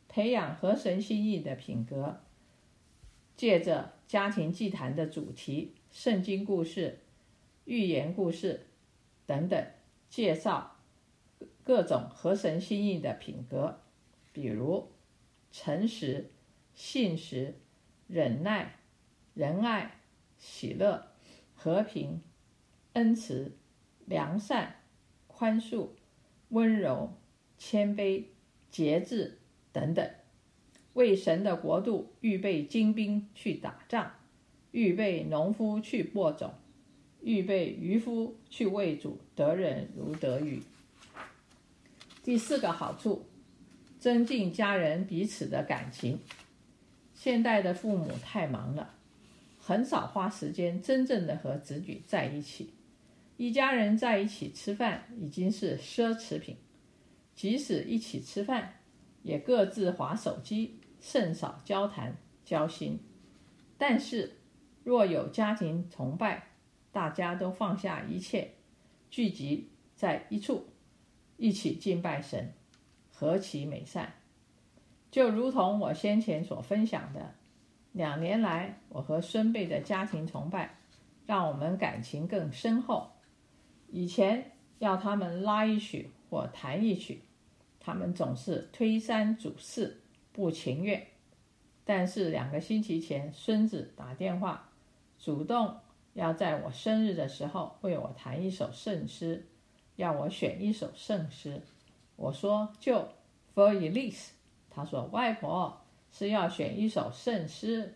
[0.08, 2.20] 培养合神心意的品格，
[3.36, 7.00] 借着家庭祭坛的主题、圣经故事、
[7.64, 8.66] 寓言故事
[9.26, 9.66] 等等，
[10.08, 10.76] 介绍
[11.64, 13.80] 各种合神心意的品格，
[14.32, 14.90] 比如
[15.50, 16.30] 诚实、
[16.74, 17.54] 信实、
[18.06, 18.80] 忍耐、
[19.34, 20.00] 仁爱、
[20.38, 21.08] 喜乐、
[21.54, 22.22] 和平、
[22.94, 23.56] 恩慈、
[24.06, 24.76] 良善、
[25.26, 25.88] 宽恕、
[26.48, 27.14] 温柔、
[27.56, 28.24] 谦卑、
[28.70, 29.38] 节制
[29.72, 30.10] 等等，
[30.94, 34.12] 为神的国度预备精兵去打仗，
[34.72, 36.52] 预备农夫去播种，
[37.22, 40.62] 预备渔夫去为主得人如得鱼。
[42.22, 43.24] 第四个好处，
[43.98, 46.18] 增进家人彼此的感情。
[47.14, 48.94] 现代的父母太忙了，
[49.58, 52.70] 很少花时间真正的和子女在一起。
[53.36, 56.56] 一家人在一起吃饭已经是奢侈品，
[57.34, 58.80] 即使一起吃饭，
[59.22, 62.98] 也各自划手机，甚少交谈交心。
[63.76, 64.38] 但是，
[64.82, 66.46] 若有家庭崇拜，
[66.90, 68.52] 大家都放下一切，
[69.10, 70.66] 聚集在一处。
[71.38, 72.52] 一起敬拜神，
[73.10, 74.14] 何其美善！
[75.10, 77.34] 就如同我先前所分享的，
[77.90, 80.78] 两年来我和孙辈的家庭崇拜，
[81.26, 83.10] 让我们感情更深厚。
[83.88, 87.22] 以前要他们拉一曲或弹一曲，
[87.80, 90.01] 他们总是推三阻四，
[90.32, 91.06] 不情愿。
[91.84, 94.70] 但是两个星期前，孙子打电话，
[95.18, 95.76] 主动
[96.14, 99.46] 要在我生日的时候为我弹一首圣诗。
[99.96, 101.60] 要我选一首圣诗，
[102.16, 103.08] 我说就
[103.54, 104.30] For Elise。
[104.70, 107.94] 他说外婆是要选一首圣诗，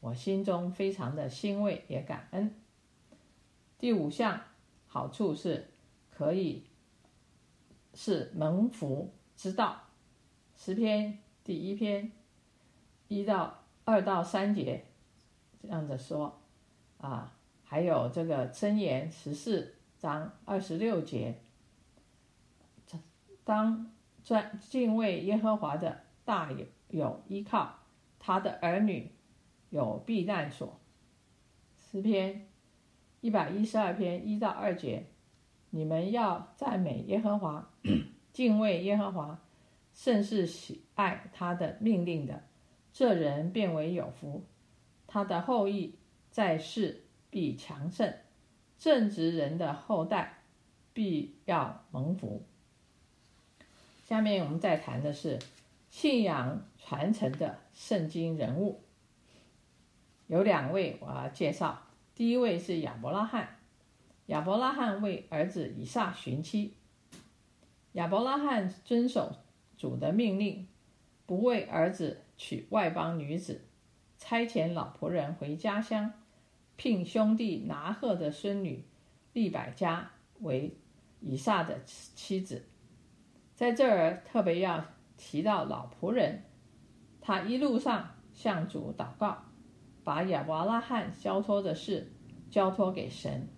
[0.00, 2.54] 我心中非常的欣慰也感恩。
[3.78, 4.40] 第五项
[4.86, 5.68] 好处是
[6.10, 6.64] 可以
[7.92, 9.82] 是蒙福之道，
[10.56, 12.10] 诗篇第一篇
[13.06, 14.84] 一到二到三节
[15.62, 16.40] 这样子说
[16.98, 17.32] 啊，
[17.62, 19.72] 还有这个箴言十四。
[19.98, 21.40] 章二十六节，
[23.44, 23.90] 当
[24.22, 27.78] 专敬畏耶和华的大有有依靠，
[28.18, 29.10] 他的儿女
[29.70, 30.78] 有避难所。
[31.78, 32.46] 诗篇
[33.22, 35.06] 一百一十二篇一到二节，
[35.70, 37.70] 你们要赞美耶和华，
[38.34, 39.40] 敬畏耶和华，
[39.96, 42.44] 甚是喜爱他的命令的，
[42.92, 44.44] 这人变为有福，
[45.06, 45.94] 他的后裔
[46.30, 48.14] 在世必强盛。
[48.78, 50.42] 正直人的后代
[50.92, 52.44] 必要蒙福。
[54.04, 55.38] 下面我们再谈的是
[55.88, 58.82] 信仰传承的圣经人物，
[60.26, 61.84] 有两位我要介绍。
[62.14, 63.56] 第一位是亚伯拉罕，
[64.26, 66.74] 亚伯拉罕为儿子以撒寻妻。
[67.92, 69.34] 亚伯拉罕遵守
[69.76, 70.66] 主的命令，
[71.26, 73.62] 不为儿子娶外邦女子，
[74.18, 76.12] 差遣老仆人回家乡。
[76.76, 78.84] 聘兄弟拿鹤的孙女
[79.32, 80.10] 利百加
[80.40, 80.76] 为
[81.20, 82.66] 以撒的妻子，
[83.54, 84.84] 在这儿特别要
[85.16, 86.42] 提到老仆人，
[87.20, 89.44] 他一路上向主祷告，
[90.04, 92.12] 把亚伯拉罕交托的事
[92.50, 93.48] 交托给神。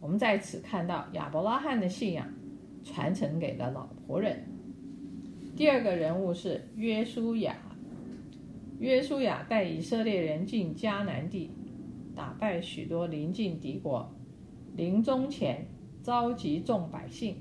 [0.00, 2.28] 我们在此看到亚伯拉罕的信仰
[2.84, 4.57] 传承给了老仆人。
[5.58, 7.56] 第二个人物是约书亚，
[8.78, 11.50] 约书亚带以色列人进迦南地。
[12.14, 14.08] 打败许多邻近敌国，
[14.76, 15.66] 临终前
[16.00, 17.38] 召集众百姓，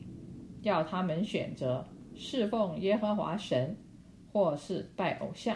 [0.63, 3.77] 要他们选择侍奉耶和华神，
[4.31, 5.55] 或是拜偶像。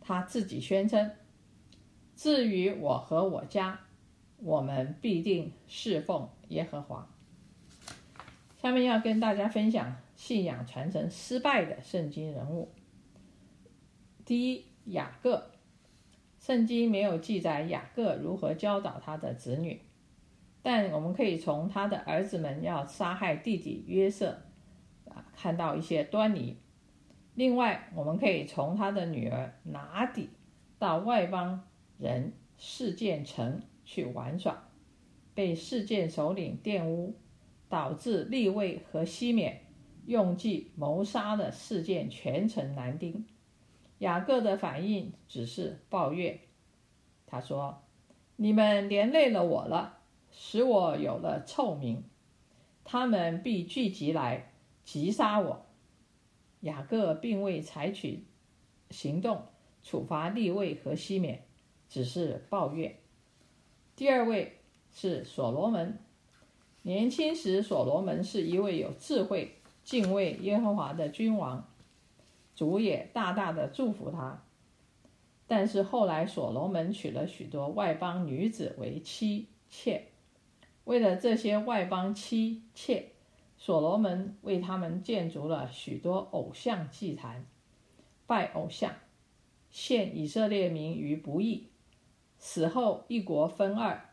[0.00, 1.10] 他自己宣称
[2.14, 3.80] ：“至于我和我家，
[4.38, 7.04] 我们必定侍奉耶和华。”
[8.62, 12.70] 下面要跟大家分享信仰传承失败的圣经人物。
[14.24, 15.50] 第一，雅各。
[16.38, 19.80] 圣经没有记载雅各如何教导他的子女，
[20.62, 24.40] 但我们可以从他的儿子们要杀害弟弟约瑟
[25.08, 26.56] 啊看到一些端倪。
[27.34, 30.30] 另外，我们可以从他的女儿拿底
[30.78, 31.66] 到外邦
[31.98, 34.68] 人事件城去玩耍，
[35.34, 37.16] 被事件首领玷污，
[37.68, 39.62] 导致立位和西缅
[40.06, 43.26] 用计谋杀的事件全城难丁。
[43.98, 46.40] 雅各的反应只是抱怨，
[47.26, 47.82] 他说
[48.36, 50.00] ：“你们连累了我了，
[50.32, 52.02] 使我有了臭名，
[52.84, 54.52] 他们必聚集来
[54.84, 55.66] 击杀我。”
[56.62, 58.24] 雅各并未采取
[58.90, 59.46] 行动
[59.82, 61.44] 处罚利位和西缅，
[61.88, 62.96] 只是抱怨。
[63.94, 64.58] 第二位
[64.92, 65.98] 是所罗门，
[66.82, 71.68] 年轻时所罗门是一位有智慧、敬畏耶和华的君王。
[72.54, 74.42] 主也大大的祝福他，
[75.46, 80.08] 但是后来所罗门娶了许多外邦女子为妻妾，
[80.84, 83.12] 为了这些外邦妻妾，
[83.56, 87.46] 所罗门为他们建筑了许多偶像祭坛，
[88.26, 88.92] 拜偶像，
[89.70, 91.68] 陷以色列民于不义，
[92.38, 94.10] 死后一国分二，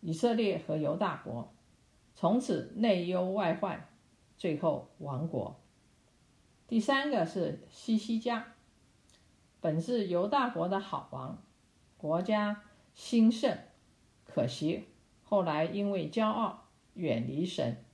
[0.00, 1.52] 以色列和犹大国，
[2.14, 3.88] 从此内忧外患，
[4.40, 5.60] 最后亡国。
[6.66, 8.54] 第三个是西西家，
[9.60, 11.36] 本是犹大国的好王，
[11.98, 12.62] 国家
[12.94, 13.58] 兴盛，
[14.24, 14.86] 可惜
[15.22, 17.84] 后来因为骄傲远离神，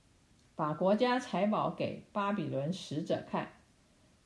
[0.55, 3.51] 把国家财宝给巴比伦使者看，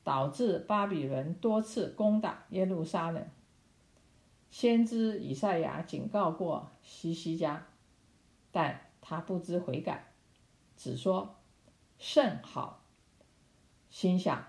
[0.04, 3.26] 导致巴比伦多次攻打耶路撒冷。
[4.48, 7.66] 先知以赛亚警告过西西家，
[8.52, 10.12] 但他不知悔改，
[10.76, 11.34] 只说
[12.02, 12.82] 甚好。
[13.88, 14.48] 心想，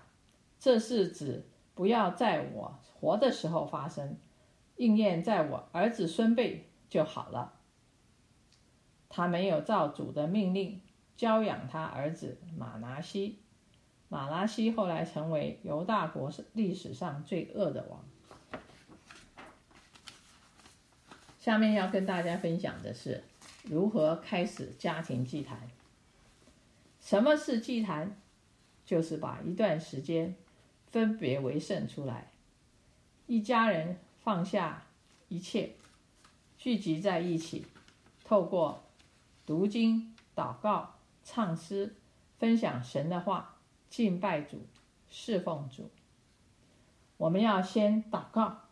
[0.58, 4.18] 这是指不要在我活的时候发生，
[4.74, 7.52] 应验在我儿子孙辈就好了。
[9.08, 10.80] 他没有照主的命令
[11.16, 13.38] 教养他儿子马拿西，
[14.08, 18.04] 马拿西后来成为犹大国历史上最恶的王。
[21.38, 23.22] 下面要跟大家分享的是
[23.62, 25.68] 如何开始家庭祭坛。
[27.04, 28.18] 什么是祭坛？
[28.86, 30.34] 就是把一段时间
[30.86, 32.32] 分别为圣出来，
[33.26, 34.86] 一家人放下
[35.28, 35.74] 一切，
[36.56, 37.66] 聚集在一起，
[38.24, 38.84] 透过
[39.44, 41.94] 读经、祷告、唱诗、
[42.38, 43.58] 分享神的话、
[43.90, 44.66] 敬拜主、
[45.10, 45.90] 侍奉主。
[47.18, 48.62] 我们要先祷告，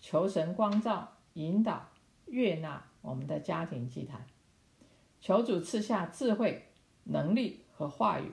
[0.00, 1.90] 求神光照、引导、
[2.24, 4.26] 悦纳我们的家庭祭坛，
[5.20, 6.68] 求主赐下智慧、
[7.04, 8.32] 能力和话语。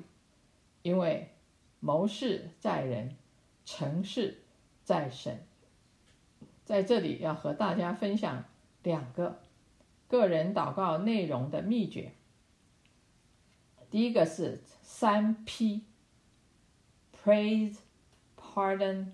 [0.81, 1.29] 因为
[1.79, 3.17] 谋事在人，
[3.65, 4.41] 成事
[4.83, 5.45] 在神。
[6.65, 8.45] 在这里要和大家分享
[8.83, 9.41] 两个
[10.07, 12.13] 个人祷告内容的秘诀。
[13.91, 15.79] 第一个是三 P：Praise、
[18.37, 19.07] Pardon、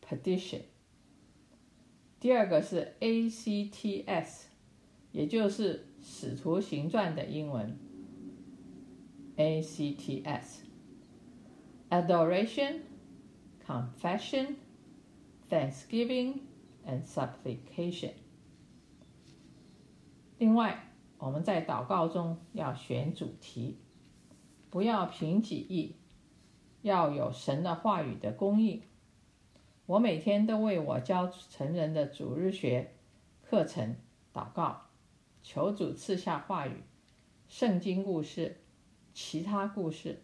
[0.00, 0.62] Petition。
[2.18, 4.44] 第二个是 ACTS，
[5.10, 7.76] 也就是使徒行传的英文
[9.36, 10.62] ACTS。
[11.90, 12.80] adoration,
[13.66, 14.56] confession,
[15.50, 16.40] thanksgiving,
[16.86, 18.12] and supplication。
[20.38, 23.76] 另外，我们在祷告中要选主题，
[24.70, 25.96] 不要凭己意，
[26.80, 28.82] 要有神的话语的供应。
[29.84, 32.94] 我每天都为我教成人的主日学
[33.42, 33.96] 课程
[34.32, 34.86] 祷告，
[35.42, 36.82] 求主赐下话语、
[37.48, 38.61] 圣经故事、
[39.12, 40.22] 其他故事。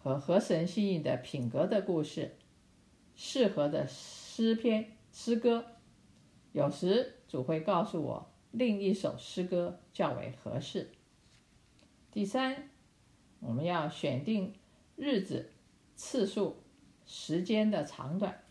[0.00, 2.36] 和合神心意的品格的故事，
[3.16, 5.64] 适合的诗篇诗歌，
[6.52, 10.92] 有时主会告诉我另一首诗歌较为合适。
[12.12, 12.70] 第三，
[13.40, 14.54] 我们要选定
[14.94, 15.50] 日子、
[15.96, 16.62] 次数、
[17.04, 18.44] 时间的长短，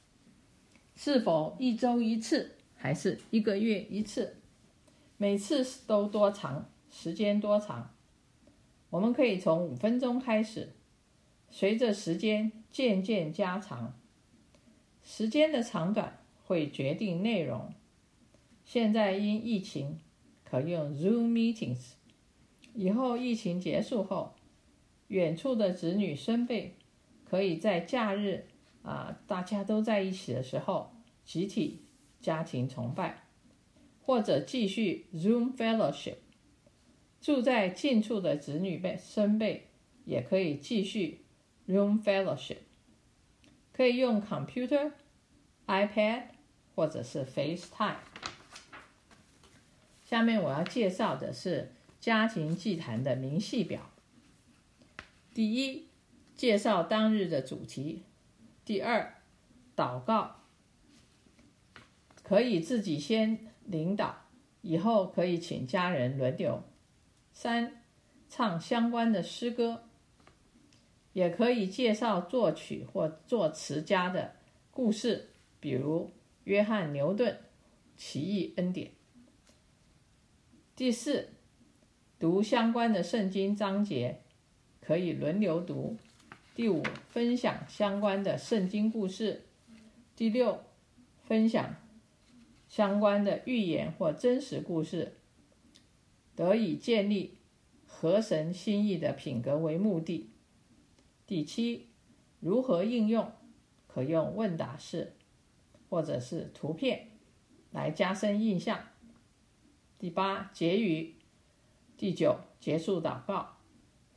[0.95, 4.35] 是否一周一次，还是一个月一次？
[5.15, 6.69] 每次都多长？
[6.89, 7.95] 时间多长？
[8.89, 10.73] 我们可以从五分钟开始。
[11.49, 13.93] 随着时间渐渐加长，
[15.01, 17.73] 时间的长短会决定内容。
[18.65, 19.99] 现在因疫情
[20.43, 21.93] 可用 Zoom meetings，
[22.73, 24.35] 以后疫情结束后，
[25.07, 26.75] 远处的子女孙辈
[27.23, 28.45] 可以在假日
[28.83, 30.91] 啊大家都在一起的时候
[31.23, 31.79] 集体
[32.19, 33.23] 家庭崇拜，
[34.05, 36.17] 或者继续 Zoom fellowship。
[37.21, 39.67] 住在近处的子女辈孙辈
[40.05, 41.21] 也可以继续。
[41.67, 42.59] Room Fellowship
[43.73, 44.93] 可以用 Computer、
[45.67, 46.23] iPad
[46.73, 47.97] 或者是 FaceTime。
[50.05, 53.89] 下面我要介绍的是家庭祭坛的明细表。
[55.33, 55.87] 第一，
[56.35, 58.03] 介绍当日的主题；
[58.63, 59.15] 第二，
[59.75, 60.37] 祷告，
[62.23, 64.23] 可以自己先领导，
[64.61, 66.63] 以后可以请家人轮流；
[67.39, 67.83] 三，
[68.27, 69.83] 唱相关的诗歌。
[71.13, 74.33] 也可以介绍作曲或作词家的
[74.71, 75.29] 故事，
[75.59, 76.09] 比如
[76.45, 77.39] 约翰牛顿
[77.95, 78.89] 奇异恩典。
[80.75, 81.29] 第四，
[82.17, 84.23] 读相关的圣经章节，
[84.81, 85.95] 可以轮流读。
[86.55, 86.81] 第五，
[87.11, 89.43] 分享相关的圣经故事。
[90.15, 90.63] 第六，
[91.23, 91.75] 分享
[92.67, 95.16] 相关的寓言或真实故事，
[96.37, 97.39] 得以建立
[97.87, 100.29] 合神心意的品格为目的。
[101.25, 101.87] 第七，
[102.39, 103.31] 如何应用？
[103.87, 105.13] 可用问答式，
[105.89, 107.07] 或者是图片
[107.71, 108.79] 来加深印象。
[109.97, 111.15] 第八，结语。
[111.97, 113.57] 第九，结束祷告，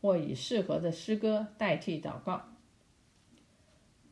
[0.02, 2.42] 或以适合的诗歌代替祷告。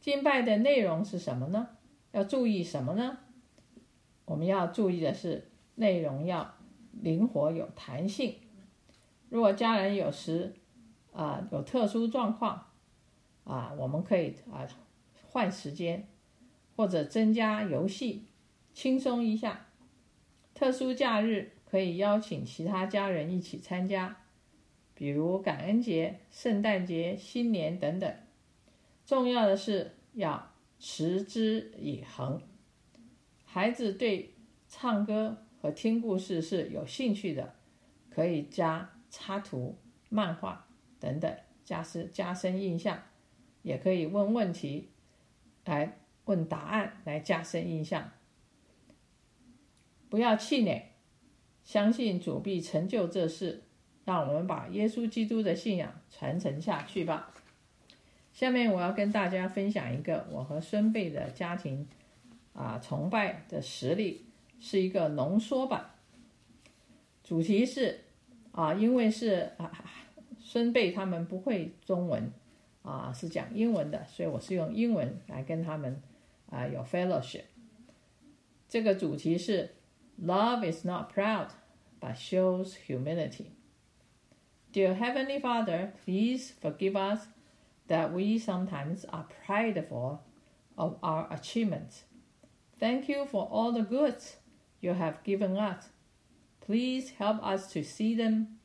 [0.01, 1.77] 敬拜的内容是什么呢？
[2.13, 3.19] 要注意什么呢？
[4.25, 6.55] 我们要注意的是内容要
[7.03, 8.37] 灵活有弹性。
[9.29, 10.55] 如果家人有时
[11.13, 12.67] 啊有特殊状况
[13.45, 14.67] 啊，我们可以啊
[15.31, 16.09] 换时间，
[16.77, 18.27] 或者增加游戏，
[18.73, 19.67] 轻松一下。
[20.55, 24.17] 特殊假日可以邀请其他家人一起参加，
[24.95, 28.13] 比如感恩节、圣诞节、新年等等。
[29.07, 32.43] 重要的是要持之以恒。
[33.45, 34.35] 孩子对
[34.69, 37.55] 唱歌和听故事是有兴趣的，
[38.11, 39.77] 可以加插图、
[40.09, 40.69] 漫画
[41.01, 43.03] 等等，加深加深印象。
[43.63, 44.91] 也可以问问题，
[45.65, 48.13] 来问答案，来加深印象。
[50.09, 50.93] 不要气馁，
[51.65, 53.65] 相信主必成就这事。
[54.05, 57.35] 让我们把耶稣基督的信仰传承下去吧。
[58.33, 61.87] 下面我要跟大家分享一个我和孙辈的家庭
[62.55, 64.25] 啊崇拜的实例，
[64.60, 65.92] 是一个浓缩版。
[67.24, 68.02] 主题是
[68.52, 69.72] 啊，因为是啊
[70.40, 72.32] 孙辈他们不会中文
[72.82, 76.02] 啊，是讲英文的，所以我是用英文来跟他们
[76.50, 77.44] 啊有 fellowship。
[78.68, 79.76] 这个主题是
[80.22, 81.50] Love is not proud,
[82.00, 83.52] but shows humility.
[84.72, 87.28] Dear Heavenly Father, please forgive us
[87.88, 90.20] that we sometimes are prideful
[90.76, 92.04] of our achievements.
[92.80, 94.37] Thank you for all the goods
[94.82, 95.90] you have given us.
[96.62, 98.60] Please help us to see them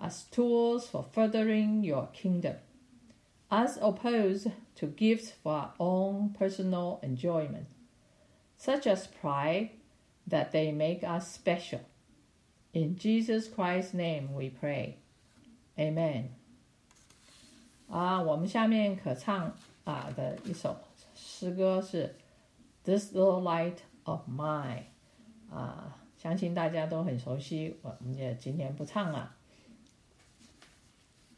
[0.00, 2.56] as tools for furthering your kingdom,
[3.50, 7.66] as opposed to gifts for our own personal enjoyment,
[8.56, 9.70] such as pride
[10.26, 11.80] that they make us special.
[12.72, 14.96] In Jesus Christ's name we pray.
[15.78, 16.30] Amen.
[17.88, 20.76] 啊，我们下面可唱啊的一首
[21.14, 22.08] 诗歌是《
[22.84, 24.82] This Little Light of Mine》
[25.50, 29.36] 啊，相信大家都很熟悉，我们也今天不唱了。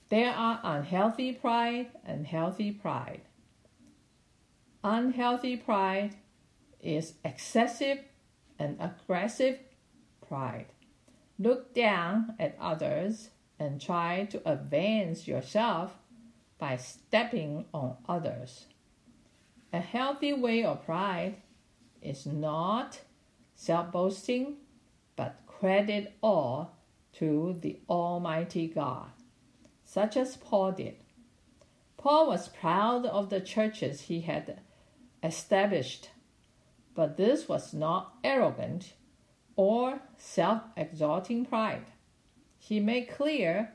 [0.08, 3.22] There are unhealthy pride and healthy pride.
[4.82, 6.12] Unhealthy pride
[6.80, 8.04] is excessive
[8.58, 9.58] and aggressive
[10.20, 10.66] pride.
[11.38, 15.90] Look down at others and try to advance yourself
[16.58, 18.66] by stepping on others.
[19.72, 21.42] A healthy way of pride
[22.00, 23.00] is not
[23.61, 24.55] self boasting,
[25.15, 26.79] but credit all
[27.13, 29.11] to the Almighty God,
[29.85, 30.95] such as Paul did.
[31.95, 34.61] Paul was proud of the churches he had
[35.21, 36.09] established,
[36.95, 38.93] but this was not arrogant
[39.55, 41.91] or self exalting pride.
[42.57, 43.73] He made clear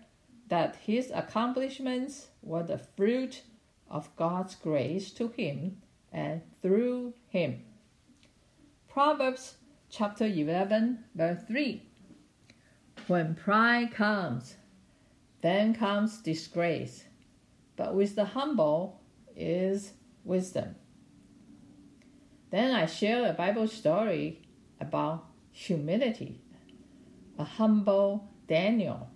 [0.49, 3.43] that his accomplishments were the fruit
[3.89, 5.80] of God's grace to him
[6.11, 7.62] and through him.
[8.89, 9.59] Proverbs
[9.89, 11.82] chapter 11, verse 3.
[13.07, 14.55] When pride comes,
[15.41, 17.05] then comes disgrace,
[17.76, 19.01] but with the humble
[19.36, 19.93] is
[20.24, 20.76] wisdom.
[22.51, 24.41] Then I share a Bible story
[24.80, 26.41] about humility.
[27.38, 29.07] A humble Daniel，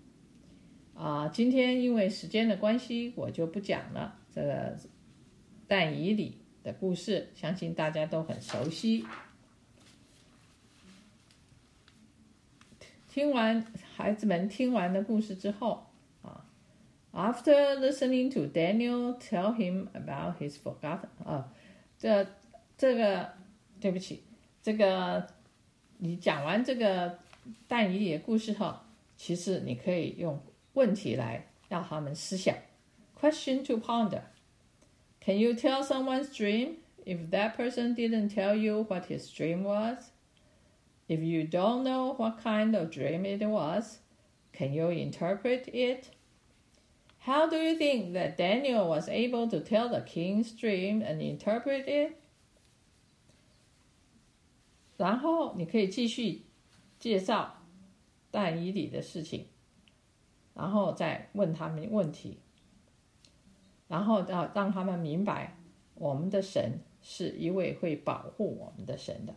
[0.95, 4.17] 啊，今天因为时间的关系，我就不讲了。
[4.33, 4.77] 这个
[5.67, 9.05] 但以理的故事，相信大家都很熟悉。
[13.10, 15.84] 听完孩子们听完的故事之后，
[16.22, 16.46] 啊
[17.12, 21.52] ，After listening to Daniel tell him about his forgotten，啊，
[21.98, 22.24] 这
[22.78, 23.32] 这个
[23.80, 24.22] 对不起，
[24.62, 25.26] 这个
[25.98, 27.18] 你讲完这个
[27.66, 28.74] 但以理的故事后。
[29.16, 30.40] 其实你可以用
[30.72, 32.56] 问题来让他们思想
[33.20, 34.22] ，question to ponder.
[35.20, 40.10] Can you tell someone's dream if that person didn't tell you what his dream was?
[41.09, 43.99] If you don't know what kind of dream it was,
[44.51, 46.09] can you interpret it?
[47.19, 51.85] How do you think that Daniel was able to tell the king's dream and interpret
[51.87, 52.13] it?
[54.97, 56.45] 然后你可以继续
[56.99, 57.61] 介绍
[58.31, 59.45] 但以理的事情，
[60.53, 62.39] 然后再问他们问题，
[63.87, 65.55] 然后要让他们明白，
[65.95, 69.35] 我们的神是一位会保护我们的神的。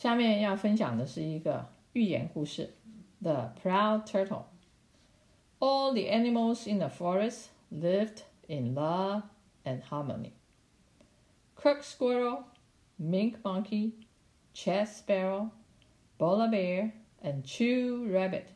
[0.00, 2.74] 下面要分享的是一个寓言故事，《
[3.22, 9.22] The Proud Turtle》。All the animals in the forest lived in love
[9.64, 10.32] and harmony.
[11.54, 12.44] Crook squirrel,
[12.98, 13.92] mink monkey,
[14.52, 15.50] chest sparrow.
[16.18, 18.46] Polar Bear and Chew Rabbit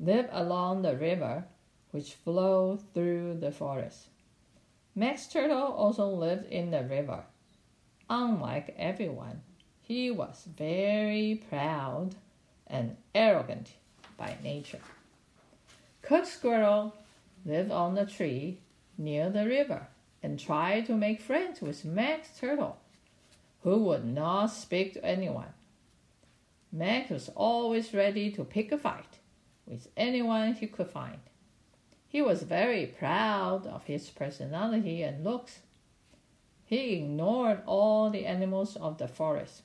[0.00, 1.44] live along the river
[1.92, 4.08] which flows through the forest.
[4.96, 7.24] Max Turtle also lived in the river.
[8.10, 9.42] Unlike everyone,
[9.89, 12.13] he was very proud
[12.67, 13.71] and arrogant
[14.17, 14.81] by nature.
[16.03, 16.93] Cook Squirrel
[17.43, 18.59] lived on a tree
[18.99, 19.87] near the river
[20.21, 22.77] and tried to make friends with Max Turtle,
[23.63, 25.53] who would not speak to anyone.
[26.71, 29.17] Max was always ready to pick a fight
[29.65, 31.21] with anyone he could find.
[32.07, 35.61] He was very proud of his personality and looks.
[36.63, 39.63] He ignored all the animals of the forest.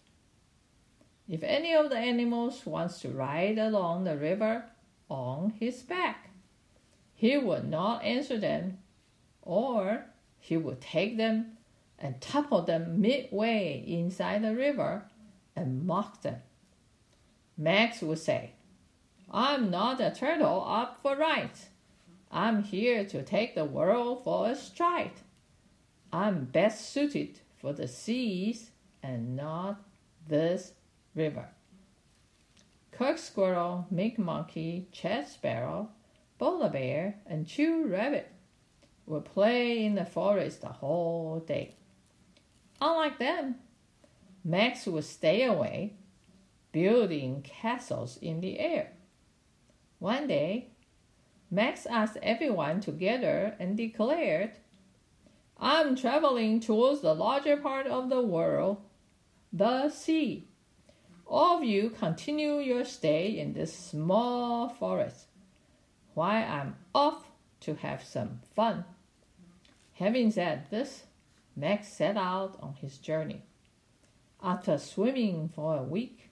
[1.28, 4.64] If any of the animals wants to ride along the river
[5.08, 6.30] on his back,
[7.14, 8.78] he would not answer them,
[9.40, 10.04] or
[10.38, 11.56] he would take them
[11.98, 15.04] and topple them midway inside the river
[15.56, 16.42] and mock them.
[17.56, 18.50] Max would say,
[19.30, 21.68] I'm not a turtle up for rights.
[22.30, 25.22] I'm here to take the world for a stride.
[26.12, 28.70] I'm best suited for the seas
[29.02, 29.80] and not
[30.28, 30.72] this
[31.14, 31.48] river.
[32.92, 35.90] Cook Squirrel, Mink Monkey, Chet Sparrow,
[36.38, 38.30] Polar Bear, and Chew Rabbit
[39.06, 41.74] would play in the forest the whole day.
[42.80, 43.56] Unlike them,
[44.44, 45.94] Max would stay away,
[46.72, 48.92] building castles in the air.
[49.98, 50.68] One day,
[51.50, 54.52] Max asked everyone together and declared,
[55.58, 58.82] I'm traveling towards the larger part of the world,
[59.52, 60.48] the sea.
[61.26, 65.26] All of you continue your stay in this small forest
[66.14, 68.84] while I'm off to have some fun.
[69.94, 71.04] Having said this,
[71.56, 73.42] Max set out on his journey.
[74.42, 76.30] After swimming for a week,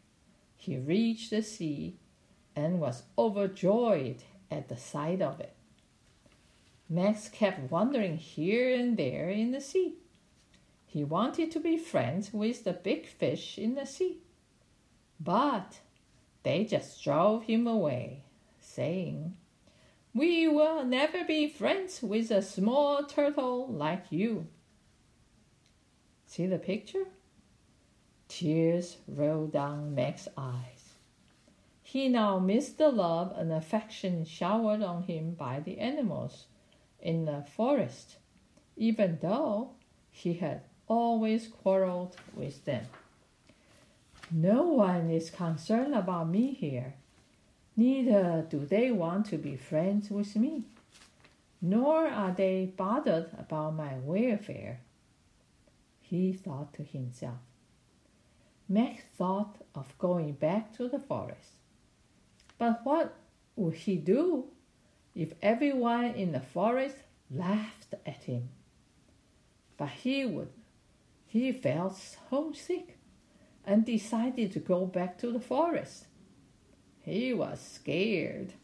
[0.57, 1.97] he reached the sea
[2.55, 5.55] and was overjoyed at the sight of it.
[6.89, 9.95] Max kept wandering here and there in the sea.
[10.87, 14.19] He wanted to be friends with the big fish in the sea.
[15.25, 15.81] But
[16.43, 18.25] they just drove him away,
[18.59, 19.37] saying,
[20.13, 24.49] We will never be friends with a small turtle like you.
[26.27, 27.05] See the picture?
[28.27, 30.95] Tears rolled down Max's eyes.
[31.83, 36.47] He now missed the love and affection showered on him by the animals
[36.99, 38.17] in the forest,
[38.77, 39.73] even though
[40.11, 42.87] he had always quarreled with them.
[44.33, 46.95] No one is concerned about me here.
[47.77, 50.65] Neither do they want to be friends with me,
[51.61, 54.81] nor are they bothered about my welfare.
[56.01, 57.39] He thought to himself.
[58.69, 61.53] Max thought of going back to the forest.
[62.57, 63.15] But what
[63.57, 64.47] would he do
[65.15, 66.97] if everyone in the forest
[67.31, 68.49] laughed at him?
[69.77, 70.49] But he would
[71.27, 72.99] he felt homesick
[73.65, 76.07] and decided to go back to the forest.
[77.01, 78.55] He was scared.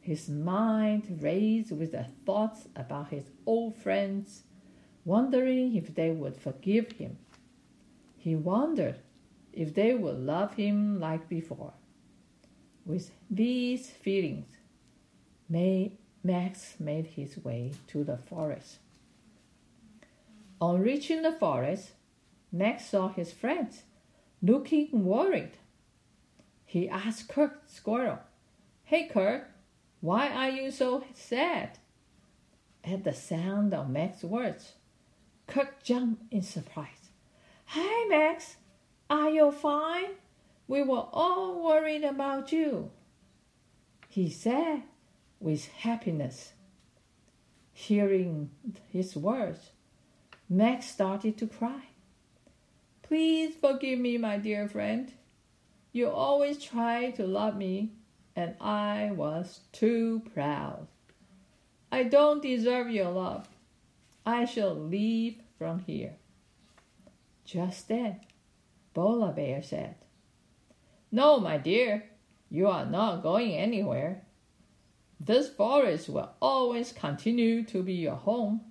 [0.00, 4.42] His mind raced with the thoughts about his old friends,
[5.04, 7.18] wondering if they would forgive him.
[8.18, 8.96] He wondered
[9.52, 11.74] if they would love him like before.
[12.84, 14.56] With these feelings,
[15.48, 18.78] Max made his way to the forest.
[20.60, 21.92] On reaching the forest,
[22.50, 23.82] Max saw his friends
[24.44, 25.52] looking worried.
[26.64, 28.18] He asked Kurt Squirrel,
[28.84, 29.48] Hey Kurt,
[30.00, 31.78] why are you so sad?
[32.84, 34.74] At the sound of Max's words,
[35.46, 37.08] Kurt jumped in surprise.
[37.66, 38.56] Hi, Max.
[39.08, 40.16] Are you fine?
[40.68, 42.90] We were all worried about you.
[44.10, 44.82] He said
[45.40, 46.52] with happiness.
[47.72, 48.50] Hearing
[48.92, 49.70] his words,
[50.48, 51.93] Max started to cry.
[53.06, 55.12] Please forgive me, my dear friend.
[55.92, 57.92] You always tried to love me,
[58.34, 60.88] and I was too proud.
[61.92, 63.46] I don't deserve your love.
[64.24, 66.14] I shall leave from here.
[67.44, 68.20] Just then,
[68.94, 69.96] Bola Bear said,
[71.12, 72.04] No, my dear,
[72.50, 74.22] you are not going anywhere.
[75.20, 78.62] This forest will always continue to be your home,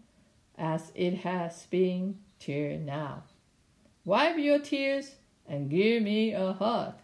[0.57, 3.23] as it has been till now.
[4.05, 5.15] Wipe your tears
[5.47, 6.95] and give me a hug.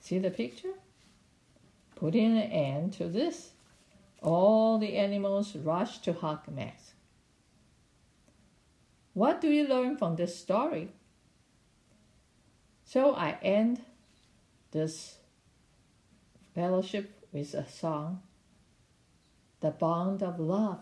[0.00, 0.74] See the picture?
[1.94, 3.52] Putting an end to this,
[4.20, 6.92] all the animals rushed to hug Max.
[9.12, 10.88] What do you learn from this story?
[12.84, 13.80] So I end
[14.72, 15.18] this
[16.54, 18.22] fellowship with a song,
[19.60, 20.80] The Bond of Love.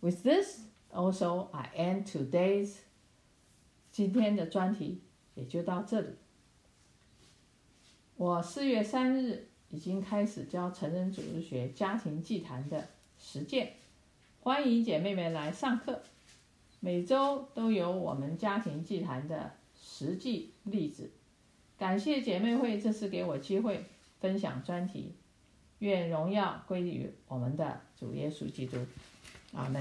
[0.00, 0.60] With this,
[0.92, 2.80] Also, I end today's
[3.98, 5.00] 今天的专题
[5.34, 6.10] 也就到这里。
[8.14, 12.86] 我四月三日已经开始教成人组织学家庭祭坛的
[13.18, 13.72] 实践，
[14.40, 16.00] 欢迎姐妹们来上课。
[16.78, 21.10] 每周都有我们家庭祭坛的实际例子。
[21.76, 23.84] 感谢姐妹会这次给我机会
[24.20, 25.16] 分享专题。
[25.80, 28.76] 愿荣耀归于我们的主耶稣基督。
[29.54, 29.74] 阿门。